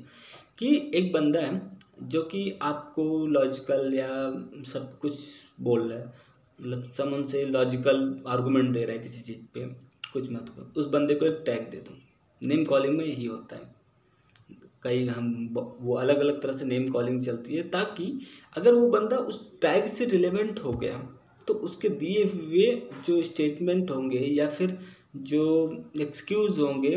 कि 0.59 0.91
एक 0.95 1.13
बंदा 1.13 1.41
है 1.41 1.61
जो 2.03 2.23
कि 2.23 2.59
आपको 2.63 3.27
लॉजिकल 3.27 3.95
या 3.95 4.09
सब 4.73 4.99
कुछ 4.99 5.19
बोल 5.61 5.89
रहा 5.89 5.99
है। 5.99 6.07
मतलब 6.59 6.91
समन 6.91 7.25
से 7.25 7.45
लॉजिकल 7.45 8.21
आर्गूमेंट 8.27 8.71
दे 8.71 8.85
रहा 8.85 8.97
है 8.97 9.03
किसी 9.03 9.21
चीज़ 9.23 9.47
पे, 9.55 9.67
कुछ 10.13 10.31
मत 10.33 10.73
उस 10.77 10.87
बंदे 10.87 11.15
को 11.15 11.27
एक 11.27 11.43
टैग 11.47 11.69
दे 11.71 11.77
दो। 11.79 11.99
नेम 12.43 12.65
कॉलिंग 12.65 12.97
में 12.97 13.05
यही 13.05 13.27
होता 13.27 13.57
है। 13.57 13.80
कई 14.83 15.07
हम 15.07 15.49
वो 15.81 15.95
अलग 15.97 16.21
अलग 16.21 16.43
तरह 16.43 16.53
से 16.53 16.65
नेम 16.65 16.87
कॉलिंग 16.89 17.21
चलती 17.23 17.55
है 17.55 17.63
ताकि 17.71 18.13
अगर 18.57 18.75
वो 18.75 18.89
बंदा 18.91 19.17
उस 19.31 19.41
टैग 19.63 19.87
से 19.89 20.05
रिलेवेंट 20.07 20.61
हो 20.65 20.73
गया 20.75 20.99
तो 21.49 21.55
उसके 21.67 21.89
दिए 22.01 22.23
हुए 22.25 22.71
जो 23.07 23.23
स्टेटमेंट 23.25 23.91
होंगे 23.91 24.19
या 24.19 24.47
फिर 24.49 24.77
जो 25.17 25.45
एक्सक्यूज़ 26.01 26.61
होंगे, 26.61 26.95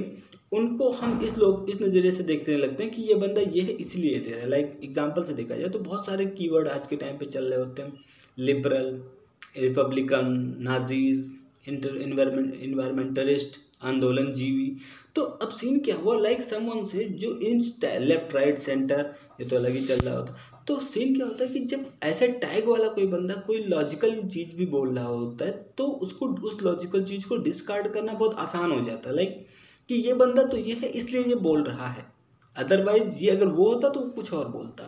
उनको 0.51 0.89
हम 0.91 1.19
इस 1.23 1.37
लोग, 1.37 1.69
इस 1.69 1.81
नज़रिए 1.81 2.11
से 2.11 2.23
देखने 2.23 2.57
लगते 2.57 2.83
हैं 2.83 2.91
कि 2.93 3.01
ये 3.01 3.15
बंदा 3.15 3.41
ये 3.41 3.61
है 3.61 3.71
इसलिए 3.75 4.19
दे 4.19 4.31
रहा 4.31 4.41
है। 4.41 4.49
लाइक 4.49 4.79
एग्ज़ाम्पल 4.83 5.23
से 5.23 5.33
देखा 5.33 5.55
जाए 5.55 5.69
तो 5.69 5.79
बहुत 5.81 6.05
सारे 6.05 6.25
कीवर्ड 6.27 6.67
आज 6.67 6.85
के 6.87 6.95
टाइम 6.95 7.17
पे 7.17 7.25
चल 7.25 7.45
रहे 7.45 7.59
होते 7.59 7.81
हैं। 7.81 7.93
लिबरल 8.37 9.01
रिपब्लिकन 9.57 10.27
नाजीज 10.63 11.31
इन्वायरमेंटलिस्ट 11.69 13.59
आंदोलन 13.83 14.31
जीवी 14.33 14.75
तो 15.15 15.21
अब 15.21 15.49
सीन 15.51 15.79
क्या 15.79 15.95
हुआ? 15.95 16.17
लाइक 16.19 16.41
समवन 16.41 16.83
से 16.83 17.03
जो 17.15 17.31
इन 17.39 17.61
लेफ़्ट 18.01 18.35
राइट 18.35 18.57
सेंटर 18.59 19.13
ये 19.41 19.45
तो 19.45 19.55
अलग 19.55 19.71
ही 19.71 19.81
चल 19.81 19.99
रहा 19.99 20.15
होता। 20.15 20.63
तो 20.67 20.79
सीन 20.81 21.15
क्या 21.15 21.25
होता 21.25 21.43
है 21.43 21.49
कि 21.49 21.59
जब 21.65 21.85
ऐसे 22.03 22.27
टैग 22.37 22.67
वाला 22.69 22.87
कोई 22.89 23.07
बंदा 23.07 23.33
कोई 23.47 23.63
लॉजिकल 23.65 24.21
चीज़ 24.25 24.55
भी 24.55 24.65
बोल 24.67 24.95
रहा 24.95 25.05
होता 25.05 25.45
है 25.45 25.51
तो 25.77 25.85
उसको, 25.85 26.27
उस 26.27 26.61
लॉजिकल 26.63 27.03
चीज़ 27.03 27.27
को 27.27 27.37
डिस्कार्ड 27.39 27.93
करना 27.93 28.13
बहुत 28.13 28.35
आसान 28.39 28.71
हो 28.71 28.79
जाता 28.81 29.09
है। 29.09 29.15
लाइक 29.15 29.45
कि 29.89 29.95
ये 29.97 30.13
बंदा 30.15 30.43
तो 30.43 30.57
ये 30.57 30.73
है, 30.73 30.89
इसलिए 30.89 31.23
ये 31.23 31.35
बोल 31.37 31.63
रहा 31.63 31.87
है। 31.89 32.05
अदरवाइज़ 32.55 33.17
ये 33.17 33.29
अगर 33.31 33.47
वो 33.47 33.71
होता 33.73 33.89
तो 33.89 33.99
कुछ 34.09 34.33
और 34.33 34.47
बोलता। 34.49 34.83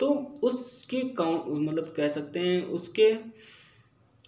तो 0.00 0.08
उसके 0.42 1.02
मतलब 1.04 1.92
कह 1.96 2.08
सकते 2.10 2.40
हैं, 2.40 2.62
उसके 2.64 3.12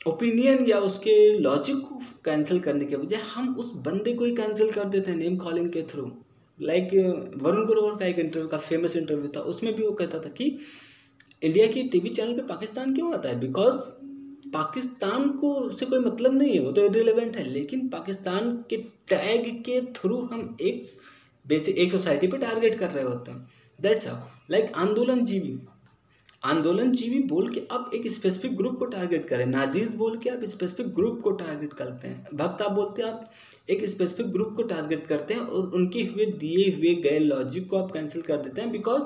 ओपिनियन 0.06 0.64
या 0.66 0.78
उसके 0.78 1.12
लॉजिक 1.38 1.76
को 1.76 1.98
कैंसिल 2.24 2.60
करने 2.60 2.84
के 2.84 2.96
बजाय 2.96 3.20
हम 3.20 3.54
उस 3.56 3.72
बंदे 3.76 4.12
को 4.12 4.24
ही 4.24 4.34
कैंसिल 4.36 4.70
कर 4.72 4.84
देते 4.84 5.10
हैं 5.10 5.18
नेम 5.18 5.36
कॉलिंग 5.36 5.68
के 5.72 5.82
थ्रू 5.82 6.10
लाइक 6.58 6.94
वरुण 7.36 7.66
ग्रोवर 7.66 7.98
का 7.98 8.06
एक 8.06 8.18
इंटरव्यू 8.18 8.48
का 8.48 8.58
फ़ेमस 8.58 8.96
इंटरव्यू 8.96 9.28
था, 9.36 9.40
उसमें 9.40 9.74
भी 9.74 9.82
वो 9.82 9.92
कहता 9.92 10.18
था 10.18 10.28
कि 10.28 10.58
इंडिया 11.42 11.66
की 11.66 11.82
टीवी 11.82 12.08
चैनल 12.08 12.34
पे 12.34 12.42
पाकिस्तान 12.42 12.94
क्यों 12.94 13.14
आता 13.14 13.28
है? 13.28 13.38
बिकॉज़ 13.40 13.80
पाकिस्तान 14.52 15.28
को 15.30 15.54
उससे 15.54 15.86
कोई 15.86 15.98
मतलब 15.98 16.34
नहीं 16.34 16.54
है, 16.54 16.60
वो 16.60 16.72
तो 16.72 16.84
इरिलेवेंट 16.86 17.36
है। 17.36 17.44
लेकिन 17.44 17.88
पाकिस्तान 17.88 18.52
के 18.70 18.76
टैग 19.08 19.62
के 19.64 19.80
थ्रू 19.92 20.20
हम 20.32 20.56
एक 20.60 20.90
बेसिक 21.46 21.76
एक 21.76 21.92
सोसाइटी 21.92 22.26
पे 22.26 22.38
टारगेट 22.38 22.78
कर 22.78 22.90
रहे 22.90 23.04
होते 23.04 23.30
हैं। 23.30 23.48
दैट्स 23.80 24.08
हाउ 24.08 24.26
लाइक 24.50 24.72
आंदोलन 24.76 25.24
जीवी 25.24 25.58
आंदोलन 26.42 26.90
जीवी 26.92 27.18
बोल 27.22 27.48
के 27.48 27.60
आप 27.72 27.90
एक 27.94 28.06
स्पेसिफिक 28.10 28.56
ग्रुप 28.56 28.78
को 28.78 28.84
टारगेट 28.84 29.26
करें। 29.28 29.44
नाजीज 29.46 29.94
बोल 29.94 30.16
के 30.18 30.30
आप 30.30 30.40
स्पेसिफिक 30.44 30.86
ग्रुप 30.94 31.20
को 31.20 31.30
टारगेट 31.32 31.72
करते 31.72 32.08
हैं। 32.08 32.36
भक्त 32.36 32.62
आप 32.62 32.72
बोलते 32.72 33.02
हैं, 33.02 33.08
आप 33.08 33.30
एक 33.70 33.84
स्पेसिफिक 33.84 34.32
ग्रुप 34.32 34.52
को 34.56 34.62
टारगेट 34.62 35.06
करते 35.06 35.34
हैं 35.34 35.40
और 35.40 35.70
उनके 35.70 36.02
हुए, 36.04 36.24
दिए 36.24 36.64
हुए 36.70 36.94
गए 37.02 37.18
लॉजिक 37.18 37.68
को 37.68 37.76
आप 37.76 37.92
कैंसिल 37.92 38.22
कर 38.22 38.36
देते 38.36 38.60
हैं 38.60 38.70
बिकॉज़ 38.70 39.02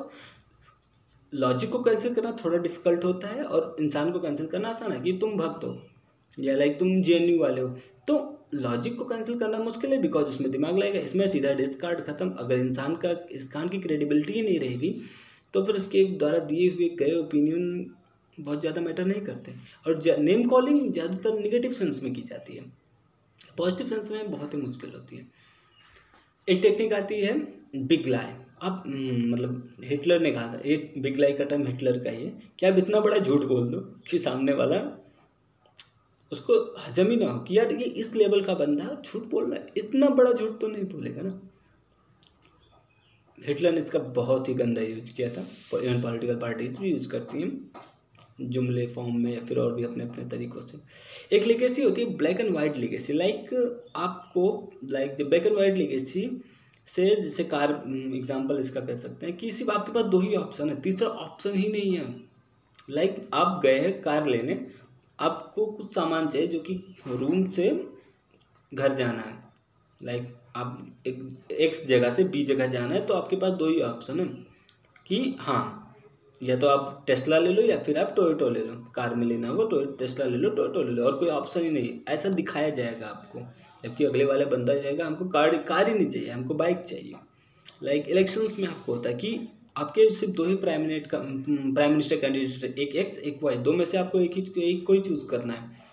लॉजिक 1.33 1.71
को 1.71 1.83
कैंसिल 1.83 2.15
करना 2.15 2.33
थोड़ा 2.45 2.59
डिफ़िकल्ट 2.59 3.05
होता 3.05 3.29
है 3.29 3.45
और 3.45 3.77
इंसान 3.81 4.13
को 4.13 4.21
कैंसिल 4.21 4.47
करना 4.47 4.69
आसान 4.69 4.93
है 4.93 5.01
कि 5.01 5.13
तुम 5.13 5.37
भक्त 5.37 5.65
हो 5.65 5.77
या 6.39 6.57
लाइक 6.57 6.79
तुम 6.79 7.03
जे 7.03 7.37
वाले 7.41 7.61
हो। 7.61 7.69
तो 8.09 8.49
लॉजिक 8.55 8.97
को 8.99 9.05
कैंसिल 9.05 9.39
करना 9.39 9.59
मुश्किल 9.59 9.93
है 9.93 10.01
बिकॉज़ 10.03 10.27
उसमें 10.27 10.51
दिमाग 10.51 10.79
लगेगा, 10.79 11.01
इसमें 11.01 11.27
सीधा 11.29 11.53
डिस्कार्ड 11.53 12.01
खत्म। 12.01 12.31
अगर 12.39 12.59
इंसान 12.59 12.97
का 12.97 13.11
इंसान 13.33 13.69
की 13.69 13.79
क्रेडिबिलिटी 13.79 14.33
ही 14.33 14.43
नहीं 14.43 14.59
रहेगी 14.61 14.95
तो 15.55 15.65
फिर 15.65 15.77
उसके 15.77 16.05
द्वारा 16.15 16.39
दिए 16.47 16.71
हुए 16.71 16.89
गए 16.99 17.15
ओपिनियन 17.17 17.95
बहुत 18.39 18.61
ज़्यादा 18.61 18.81
मैटर 18.83 19.05
नहीं 19.05 19.21
करते। 19.23 19.53
और 19.87 20.19
नेम 20.21 20.45
कॉलिंग 20.47 20.93
ज़्यादातर 20.93 21.39
निगेटिव 21.39 21.73
सेंस 21.75 22.03
में 22.03 22.13
की 22.15 22.23
जाती 22.23 22.57
है। 22.57 22.65
पॉजिटिव 23.59 23.89
सेंस 23.89 24.11
में 24.13 24.31
बहुत 24.31 24.55
ही 24.55 24.61
मुश्किल 24.61 24.91
होती 24.91 25.17
है। 25.17 25.27
एक 26.49 26.61
टेक्निक 26.63 26.93
आती 26.93 27.21
है 27.21 27.39
बिग 27.77 28.07
लाई 28.07 28.33
अब 28.63 28.83
मतलब 28.87 29.77
हिटलर 29.85 30.21
ने 30.21 30.31
कहा 30.33 30.53
था 30.53 30.61
एक 30.67 30.93
बिग 30.99 31.19
लाई 31.19 31.33
का 31.33 31.45
टर्म 31.45 31.67
हिटलर 31.67 31.99
का 32.05 32.11
ही 32.11 32.23
है। 32.25 32.31
कि 32.59 32.67
आप 32.67 32.79
इतना 32.79 33.01
बड़ा 33.01 33.19
झूठ 33.19 33.45
बोल 33.45 33.69
दो 33.71 33.81
कि 34.11 34.19
सामने 34.19 34.53
वाला 34.55 34.77
उसको 36.33 36.55
हजम 36.79 37.11
ही 37.11 37.17
ना 37.17 37.27
हो 37.27 37.39
कि 37.41 37.59
यार 37.59 37.73
ये 37.73 37.85
इस 37.97 38.15
लेवल 38.15 38.43
का 38.45 38.55
बंदा 38.55 38.85
झूठ 39.03 39.23
बोल 39.25 39.51
रहा 39.51 39.61
है। 39.61 39.73
इतना 39.77 40.09
बड़ा 40.11 40.33
झूठ 40.33 40.59
तो 40.61 40.69
नहीं 40.69 40.85
बोलेगा 40.85 41.23
ना। 41.23 41.41
हिटलर 43.39 43.73
ने 43.73 43.81
इसका 43.81 43.99
बहुत 44.17 44.49
ही 44.49 44.55
गंदा 44.55 44.83
यूज़ 44.83 45.15
किया 45.17 45.29
था। 45.31 45.47
इवन 45.75 46.01
पॉलिटिकल 46.03 46.37
पार्टीज़ 46.37 46.79
भी 46.81 46.91
यूज़ 46.91 47.09
करती 47.11 47.41
हैं, 47.43 47.71
जुमले 48.43 48.87
फॉर्म 48.87 49.17
में 49.17 49.33
या 49.35 49.41
फिर 49.41 49.59
और 49.59 49.75
भी 49.75 49.85
अपने 49.85 50.05
अपने 50.05 50.25
तरीक़ों 50.29 50.61
से। 50.61 50.79
एक 51.37 51.45
लिगेसी 51.45 51.83
होती 51.83 52.03
है 52.03 52.17
black 52.17 52.41
and 52.41 52.55
white 52.55 52.77
legacy 52.77 53.13
like 53.13 53.55
आपको 53.97 54.73
लाइक 54.85 55.15
जब 55.15 55.29
ब्लैक 55.29 55.47
एंड 55.47 55.57
वाइट 55.57 55.75
लिगेसी 55.75 56.31
से, 56.89 57.05
जैसे 57.17 57.45
कार 57.45 57.71
एग्जांपल 58.15 58.59
इसका 58.61 58.81
कह 58.81 58.97
सकते 58.97 59.27
हैं 59.27 59.37
कि 59.37 59.51
सिर्फ़ 59.53 59.73
आपके 59.73 59.93
पास 59.93 60.05
दो 60.07 60.21
ही 60.21 60.35
ऑप्शन 60.37 60.69
है, 60.69 60.81
तीसरा 60.81 61.09
ऑप्शन 61.09 61.55
ही 61.55 61.69
नहीं 61.69 61.97
है। 61.97 62.05
लाइक 62.91 63.29
आप 63.35 63.61
गए 63.63 63.79
हैं 63.81 64.01
कार 64.03 64.27
लेने, 64.27 64.67
आपको 65.19 65.67
कुछ 65.67 65.95
सामान 65.95 66.29
चाहिए 66.29 66.49
जो 66.49 66.61
कि 66.61 66.75
रूम 67.09 67.47
से 67.49 67.71
घर 68.73 68.95
जाना 68.95 69.23
है। 69.23 69.35
लाइक 69.99 70.35
आप 70.57 71.03
एक 71.07 71.51
एक्स 71.61 71.87
जगह 71.87 72.15
से 72.15 72.25
बी 72.25 72.43
जगह 72.45 72.67
जाना 72.67 72.95
है 72.95 73.05
तो 73.07 73.15
आपके 73.15 73.37
पास 73.37 73.53
दो 73.55 73.67
ही 73.67 73.81
ऑप्शन 73.83 74.21
है 74.21 74.27
कि 75.07 75.37
हाँ 75.41 75.63
या 76.41 76.57
तो 76.57 76.67
आप 76.69 77.05
टेस्ला 77.07 77.39
ले 77.39 77.51
लो 77.51 77.63
या 77.63 77.79
फिर 77.79 77.99
आप 77.99 78.13
टोयोटो 78.17 78.49
ले 78.51 78.61
लो। 78.61 78.75
कार 78.95 79.15
में 79.15 79.27
लेना 79.27 79.49
होगा 79.49 79.65
तो 79.65 79.85
टेस्ला 79.99 80.25
ले 80.27 80.37
लो 80.37 80.51
टोयोटो 80.51 80.83
ले 80.83 80.93
लो 80.93 81.05
और 81.05 81.19
कोई 81.19 81.29
ऑप्शन 81.29 81.65
ही 81.65 81.71
नहीं। 81.71 81.93
ऐसा 82.09 82.29
दिखाया 82.31 82.71
जाएगा 82.71 83.07
आपको 83.07 83.41
जबकि 83.85 84.05
अगले 84.05 84.25
वाला 84.25 84.45
बंदा 84.47 84.75
जाएगा 84.75 85.07
हमको 85.07 85.29
कार 85.29 85.57
कार 85.69 85.89
ही 85.89 85.95
नहीं 85.95 86.09
चाहिए 86.09 86.31
हमको 86.31 86.55
बाइक 86.55 86.79
चाहिए। 86.79 87.15
लाइक 87.83 88.01
like, 88.01 88.11
इलेक्शंस 88.11 88.59
में 88.59 88.67
आपको 88.69 88.95
होता 88.95 89.09
है 89.09 89.15
कि 89.15 89.49
आपके 89.77 90.09
सिर्फ़ 90.11 90.35
दो 90.35 90.45
ही 90.45 90.55
प्राइम 90.57 90.81
मिनिट 90.81 91.07
का 91.07 91.19
प्राइम 91.19 91.91
मिनिस्टर 91.91 92.17
कैंडिडेट 92.17 92.79
एक 92.79 92.95
एक्स 92.97 93.19
एक 93.21 93.43
वाई 93.43 93.57
दो 93.59 93.73
में 93.73 93.85
से 93.85 93.99
आपको 93.99 94.21
एक 94.21 94.37
ही 94.37 94.71
एक 94.71 94.87
को 94.87 94.93
ही 94.93 95.01
चूज़ 95.01 95.27
करना 95.27 95.55
है। 95.55 95.86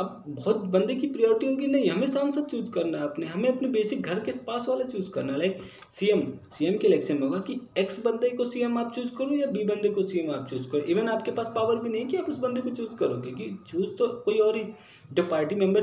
अब 0.00 0.24
बहुत 0.28 0.56
बंदे 0.66 0.94
की 0.94 1.06
प्रियोरिटी 1.06 1.46
होगी, 1.46 1.66
नहीं, 1.66 1.88
हमें 1.90 2.06
सांसद 2.06 2.44
चूज़ 2.44 2.70
करना 2.70 2.98
है 2.98 3.04
अपने, 3.04 3.26
हमें 3.26 3.48
अपने 3.48 3.68
बेसिक 3.68 4.02
घर 4.02 4.20
के 4.20 4.32
पास 4.46 4.68
वाला 4.68 4.84
चूज़ 4.84 5.10
करना 5.10 5.32
है। 5.32 5.38
लाइक 5.38 5.58
सीएम 5.90 6.22
सीएम 6.52 6.78
के 6.78 6.86
इलेक्शन 6.86 7.14
में 7.14 7.22
होगा 7.22 7.38
कि 7.38 7.60
एक्स 7.78 7.98
बंदे 8.04 8.30
को 8.30 8.44
सीएम 8.44 8.78
आप 8.78 8.92
चूज़ 8.94 9.14
करो 9.16 9.36
या 9.36 9.46
बी 9.46 9.64
बंदे 9.64 9.88
को 9.88 10.02
सीएम 10.02 10.30
आप 10.30 10.46
चूज़ 10.50 10.68
करो। 10.70 10.80
इवन 10.86 11.08
आपके 11.08 11.30
पास 11.30 11.52
पावर 11.54 11.76
भी 11.76 11.88
नहीं 11.88 12.06
कि 12.06 12.16
आप 12.16 12.28
उस 12.28 12.38
बंदे 12.38 12.60
को 12.60 12.70
चूज़ 12.70 12.94
करो, 12.96 13.20
क्योंकि 13.20 13.50
चूज़ 13.68 13.94
तो 13.96 14.08
कोई 14.24 14.38
और 14.38 14.56
ही, 14.56 14.64
जो 15.12 15.22
पार्टी 15.22 15.54
मेंबर 15.54 15.82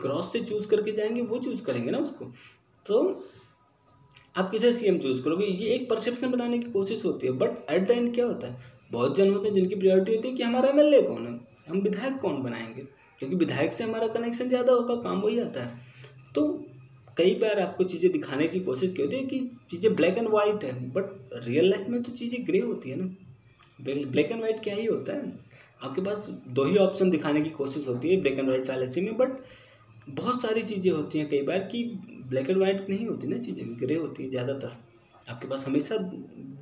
क्रॉस 0.00 0.32
से 0.32 0.40
चूज़ 0.40 0.68
करके 0.68 0.92
जाएँगे, 0.92 1.22
वो 1.22 1.38
चूज़ 1.38 1.62
करेंगे 1.62 1.90
ना 1.90 1.98
उसको। 1.98 2.24
तो 2.86 3.24
आप 4.36 4.50
किसे 4.50 4.72
सीएम 4.72 4.98
चूज़ 4.98 5.22
करोगे? 5.24 5.46
ये 5.46 5.74
एक 5.74 5.88
परसेप्शन 5.90 6.30
बनाने 6.30 6.58
की 6.58 6.70
कोशिश 6.70 7.04
होती 7.04 7.26
है 7.26 7.32
बट 7.32 7.70
एट 7.70 7.88
द 7.88 7.90
एंड 7.90 8.14
क्या 8.14 8.26
होता 8.26 8.46
है? 8.46 8.74
बहुत 8.92 9.16
जन 9.16 9.32
होते 9.32 9.48
हैं 9.48 9.54
जिनकी 9.54 9.74
प्रायोरिटी 9.74 10.16
होती 10.16 10.28
है 10.28 10.34
कि 10.34 10.42
हमारा 10.42 10.68
एमएलए 10.68 11.02
कौन 11.02 11.26
है? 11.26 11.40
हम 11.68 11.80
विधायक 11.80 12.18
कौन 12.20 12.42
बनाएँगे? 12.42 12.95
क्योंकि 13.18 13.36
विधायक 13.36 13.72
से 13.72 13.84
हमारा 13.84 14.06
कनेक्शन 14.08 14.48
ज़्यादा 14.48 14.72
होगा, 14.72 14.94
काम 14.94 15.20
वही 15.20 15.38
आता 15.40 15.62
है। 15.62 15.78
तो 16.34 16.42
कई 17.16 17.34
बार 17.34 17.60
आपको 17.60 17.84
चीज़ें 17.84 18.10
दिखाने 18.12 18.46
की 18.48 18.60
कोशिश 18.60 18.92
की 18.92 19.02
होती 19.02 19.16
है 19.16 19.22
कि 19.24 19.38
चीज़ें 19.70 19.94
ब्लैक 19.94 20.18
एंड 20.18 20.28
वाइट 20.28 20.64
है 20.64 20.72
बट 20.92 21.30
रियल 21.46 21.70
लाइफ 21.70 21.88
में 21.88 22.02
तो 22.02 22.12
चीज़ें 22.12 22.46
ग्रे 22.46 22.58
होती 22.60 22.90
है 22.90 22.96
ना। 22.96 23.14
ब्लैक 23.78 24.30
एंड 24.32 24.40
वाइट 24.40 24.62
क्या 24.64 24.74
ही 24.74 24.84
होता 24.86 25.12
है? 25.12 25.32
आपके 25.82 26.00
पास 26.02 26.26
दो 26.48 26.64
ही 26.64 26.76
ऑप्शन 26.78 27.10
दिखाने 27.10 27.42
की 27.42 27.50
कोशिश 27.50 27.86
होती 27.88 28.10
है 28.10 28.20
ब्लैक 28.20 28.38
एंड 28.38 28.48
वाइट 28.48 28.66
फैलेसी 28.66 29.00
में 29.00 29.16
बट 29.16 29.38
बहुत 30.08 30.42
सारी 30.42 30.62
चीज़ें 30.62 30.90
होती 30.92 31.18
हैं 31.18 31.28
कई 31.28 31.42
बार 31.42 31.58
कि 31.72 31.82
ब्लैक 32.28 32.50
एंड 32.50 32.58
वाइट 32.58 32.88
नहीं 32.88 33.06
होती 33.06 33.26
ना 33.26 33.38
चीज़ें 33.38 33.64
ग्रे 33.78 33.94
होती 33.94 34.22
है 34.22 34.30
ज़्यादातर। 34.30 34.76
आपके 35.26 35.48
पास 35.48 35.66
हमेशा 35.66 35.96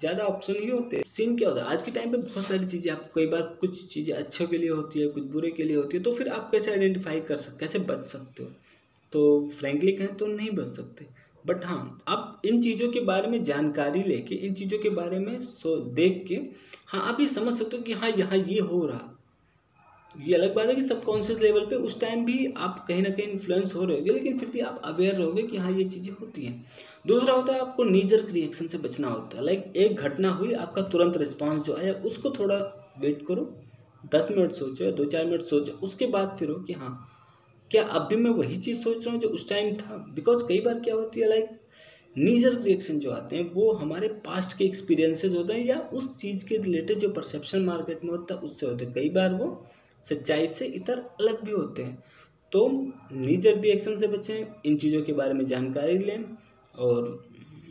ज़्यादा 0.00 0.24
ऑप्शन 0.24 0.54
ही 0.60 0.68
होते 0.68 0.96
हैं। 0.96 1.04
सीन 1.06 1.36
क्या 1.38 1.48
होता 1.48 1.62
है? 1.62 1.68
आज 1.68 1.82
के 1.82 1.90
टाइम 1.90 2.12
पे 2.12 2.16
बहुत 2.18 2.44
सारी 2.44 2.66
चीज़ें 2.66 2.90
आप 2.92 3.10
कई 3.14 3.26
बार 3.26 3.42
कुछ 3.60 3.86
चीज़ें 3.88 4.14
अच्छे 4.14 4.46
के 4.46 4.58
लिए 4.58 4.70
होती 4.70 5.00
है, 5.00 5.08
कुछ 5.08 5.24
बुरे 5.24 5.50
के 5.50 5.62
लिए 5.62 5.76
होती 5.76 5.96
है 5.96 6.02
तो 6.02 6.12
फिर 6.12 6.28
आप 6.28 6.48
कैसे 6.52 6.70
आइडेंटिफाई 6.72 7.20
कर 7.22 7.36
सकते 7.36 7.58
कैसे 7.58 7.78
बच 7.84 8.04
सकते 8.06 8.42
हो? 8.42 8.50
तो 9.12 9.48
फ्रेंकली 9.58 9.92
कहें 9.92 10.14
तो 10.16 10.26
नहीं 10.26 10.50
बच 10.50 10.68
सकते। 10.68 11.06
बट 11.44 11.64
हाँ 11.64 11.98
आप 12.08 12.42
इन 12.46 12.60
चीज़ों 12.62 12.90
के 12.92 13.00
बारे 13.02 13.28
में 13.28 13.42
जानकारी 13.42 14.02
लेके, 14.02 14.34
इन 14.36 14.54
चीज़ों 14.54 14.78
के 14.78 14.90
बारे 14.90 15.18
में 15.18 15.38
सो, 15.40 15.76
देख 15.76 16.24
के 16.28 16.40
हाँ 16.86 17.02
आप 17.08 17.20
ये 17.20 17.28
समझ 17.28 17.58
सकते 17.58 17.76
हो 17.76 17.82
कि 17.82 17.92
हाँ 17.92 18.10
यहाँ 18.10 18.38
ये 18.38 18.60
हो 18.62 18.84
रहा। 18.86 19.10
ये 20.14 20.34
अलग 20.34 20.54
बात 20.54 20.68
है 20.68 20.74
कि 20.74 20.82
सबकॉन्शियस 20.82 21.40
लेवल 21.40 21.64
पे 21.66 21.76
उस 21.76 22.00
टाइम 22.00 22.24
भी 22.24 22.46
आप 22.56 22.84
कहीं 22.88 23.02
ना 23.02 23.08
कहीं 23.10 23.26
इन्फ्लुएंस 23.28 23.74
हो 23.74 23.84
रहे 23.84 23.96
होगे, 23.98 24.12
लेकिन 24.12 24.38
फिर 24.38 24.48
भी 24.48 24.60
आप 24.60 24.80
अवेयर 24.84 25.14
रहोगे 25.14 25.42
कि 25.42 25.56
हाँ 25.56 25.72
ये 25.72 25.84
चीज़ें 25.84 26.12
होती 26.12 26.44
हैं। 26.44 26.64
दूसरा 27.06 27.34
होता 27.34 27.52
है 27.52 27.60
आपको 27.60 27.84
नीजर 27.84 28.24
रिएक्शन 28.24 28.66
से 28.66 28.78
बचना 28.78 29.08
होता 29.08 29.38
है। 29.38 29.44
लाइक 29.44 29.72
एक 29.76 29.96
घटना 29.96 30.30
हुई, 30.30 30.52
आपका 30.52 30.82
तुरंत 30.82 31.16
रिस्पॉन्स 31.16 31.62
जो 31.62 31.76
आया, 31.76 31.92
उसको 31.92 32.30
थोड़ा 32.30 32.56
वेट 33.00 33.24
करो। 33.28 33.52
दस 34.14 34.28
मिनट 34.30 34.52
सोचो 34.52 34.90
दो 34.92 35.04
चार 35.04 35.26
मिनट 35.26 35.42
सोचो, 35.42 35.72
उसके 35.72 36.06
बाद 36.06 36.36
फिर 36.38 36.48
हो 36.48 36.54
कि 36.54 36.72
हाँ 36.72 37.10
क्या 37.70 37.82
अब 37.82 38.06
भी 38.08 38.16
मैं 38.16 38.30
वही 38.30 38.56
चीज़ 38.56 38.78
सोच 38.78 39.04
रहा 39.04 39.12
हूँ 39.12 39.20
जो 39.20 39.28
उस 39.28 39.48
टाइम 39.48 39.74
था? 39.76 39.96
बिकॉज़ 40.14 40.42
कई 40.48 40.60
बार 40.60 40.80
क्या 40.80 40.94
होती 40.94 41.20
है 41.20 41.28
लाइक 41.28 41.50
नीजर 42.16 42.60
रिएक्शन 42.62 42.98
जो 42.98 43.10
आते 43.10 43.36
हैं, 43.36 43.52
वो 43.52 43.72
हमारे 43.72 44.08
पास्ट 44.24 44.56
के 44.58 44.64
एक्सपीरियंसेस 44.64 45.32
होते 45.32 45.52
हैं 45.52 45.64
या 45.66 45.78
उस 45.92 46.18
चीज़ 46.20 46.44
के 46.48 46.56
रिलेटेड 46.56 46.98
जो 46.98 47.08
परसेप्शन 47.08 47.64
मार्केट 47.64 48.04
में 48.04 48.10
होता 48.10 48.34
है, 48.34 48.40
उससे 48.40 48.66
होते 48.66 48.84
हैं। 48.84 48.94
कई 48.94 49.08
बार 49.10 49.32
वो 49.32 49.46
सच्चाई 50.04 50.46
से 50.48 50.66
इतर 50.76 50.98
अलग 51.20 51.42
भी 51.44 51.52
होते 51.52 51.82
हैं। 51.82 52.02
तो 52.52 52.68
नीजर 53.12 53.58
रिएक्शन 53.60 53.96
से 53.98 54.06
बचें, 54.08 54.46
इन 54.66 54.76
चीज़ों 54.76 55.02
के 55.02 55.12
बारे 55.12 55.34
में 55.34 55.44
जानकारी 55.46 55.98
लें 55.98 56.24
और 56.74 57.08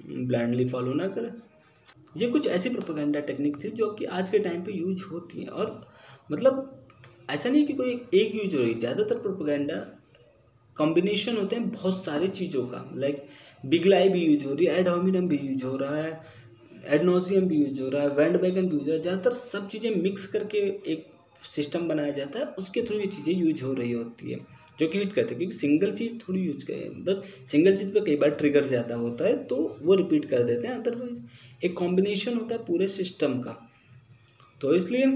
ब्लाइंडली 0.08 0.66
फॉलो 0.66 0.94
ना 0.94 1.08
करें। 1.10 1.32
ये 2.16 2.28
कुछ 2.30 2.48
ऐसी 2.50 2.70
प्रोपोगंडा 2.70 3.20
टेक्निक 3.22 3.64
थी 3.64 3.70
जो 3.72 3.92
कि 3.94 4.06
आज 4.08 4.30
के 4.30 4.40
टाइम 4.40 4.62
पे 4.64 4.72
यूज़ 4.74 5.04
होती 5.04 5.42
हैं 5.42 5.48
और 5.50 5.80
मतलब 6.32 6.70
ऐसा 7.30 7.50
नहीं 7.50 7.66
कि 7.66 7.74
कोई 7.74 7.92
एक 8.14 8.36
यूज़ 8.36 8.56
हो 8.56 8.62
रही, 8.64 8.74
ज़्यादातर 8.76 9.20
प्रोपोगेंडा 9.20 9.76
कॉम्बिनेशन 10.78 11.38
होते 11.38 11.56
हैं 11.56 11.70
बहुत 11.72 12.04
सारी 12.06 12.28
चीज़ों 12.30 12.66
का। 12.68 12.90
लाइक 12.96 13.26
बिग 13.64 13.86
लाई 13.86 14.10
भी 14.10 14.22
यूज़ 14.22 14.46
हो 14.46 14.54
रही 14.54 14.66
है 14.66 14.80
एडोमिनम 14.80 15.28
भी 15.28 15.38
यूज़ 15.40 15.66
हो 15.66 15.76
रहा 15.78 15.96
है 15.96 16.22
एडनोजियम 16.90 17.48
भी 17.48 17.58
यूज़ 17.58 17.82
हो 17.82 17.90
रहा 17.90 18.02
है 18.02 18.10
वैंड 18.10 18.40
बैगन 18.42 18.68
भी 18.68 18.76
यूज़ 18.76 18.84
हो 18.84 18.88
रहा 18.88 18.96
है, 18.96 19.02
ज़्यादातर 19.02 19.34
सब 19.36 19.68
चीज़ें 19.68 19.96
मिक्स 20.02 20.26
करके 20.28 20.58
एक 20.94 21.06
सिस्टम 21.46 21.88
बनाया 21.88 22.12
जाता 22.12 22.40
है, 22.40 22.46
उसके 22.46 22.82
थ्रू 22.82 23.00
ये 23.00 23.08
चीज़ें 23.08 23.34
यूज़ 23.34 23.64
हो 23.64 23.74
रही 23.74 23.92
होती 23.92 24.32
है। 24.32 24.40
जो 24.80 24.88
कि 24.88 24.98
हिट 24.98 25.14
करते 25.14 25.30
हैं, 25.30 25.38
क्योंकि 25.38 25.56
सिंगल 25.56 25.92
चीज़ 25.92 26.14
थोड़ी 26.20 26.42
यूज़ 26.42 26.66
करें। 26.66 26.90
मतलब 26.92 27.24
सिंगल 27.48 27.76
चीज़ 27.78 27.94
पे 27.94 28.02
कई 28.02 28.16
बार 28.16 28.30
ट्रिगर 28.32 28.68
ज़्यादा 28.68 28.96
होता 28.96 29.26
है 29.26 29.44
तो 29.44 29.56
वो 29.82 29.96
रिपीट 29.96 30.26
कर 30.26 30.44
देते 30.44 30.68
हैं। 30.68 30.76
अदरवाइज़ 30.76 31.22
एक 31.66 31.78
कॉम्बिनेशन 31.78 32.38
होता 32.38 32.56
है 32.56 32.66
पूरे 32.66 32.88
सिस्टम 32.90 33.40
का। 33.42 33.58
तो 34.62 34.74
इसलिए 34.76 35.08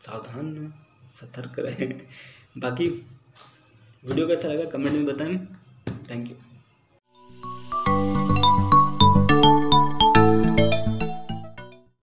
सावधान 0.00 0.72
सतर्क 1.10 1.58
रहें। 1.58 2.00
बाकी 2.58 2.88
वीडियो 2.88 4.26
कैसा 4.28 4.48
लगा 4.48 4.64
कमेंट 4.70 4.92
में 4.92 5.04
बताएँ। 5.06 5.36
Thank 6.10 6.30
you 6.30 6.36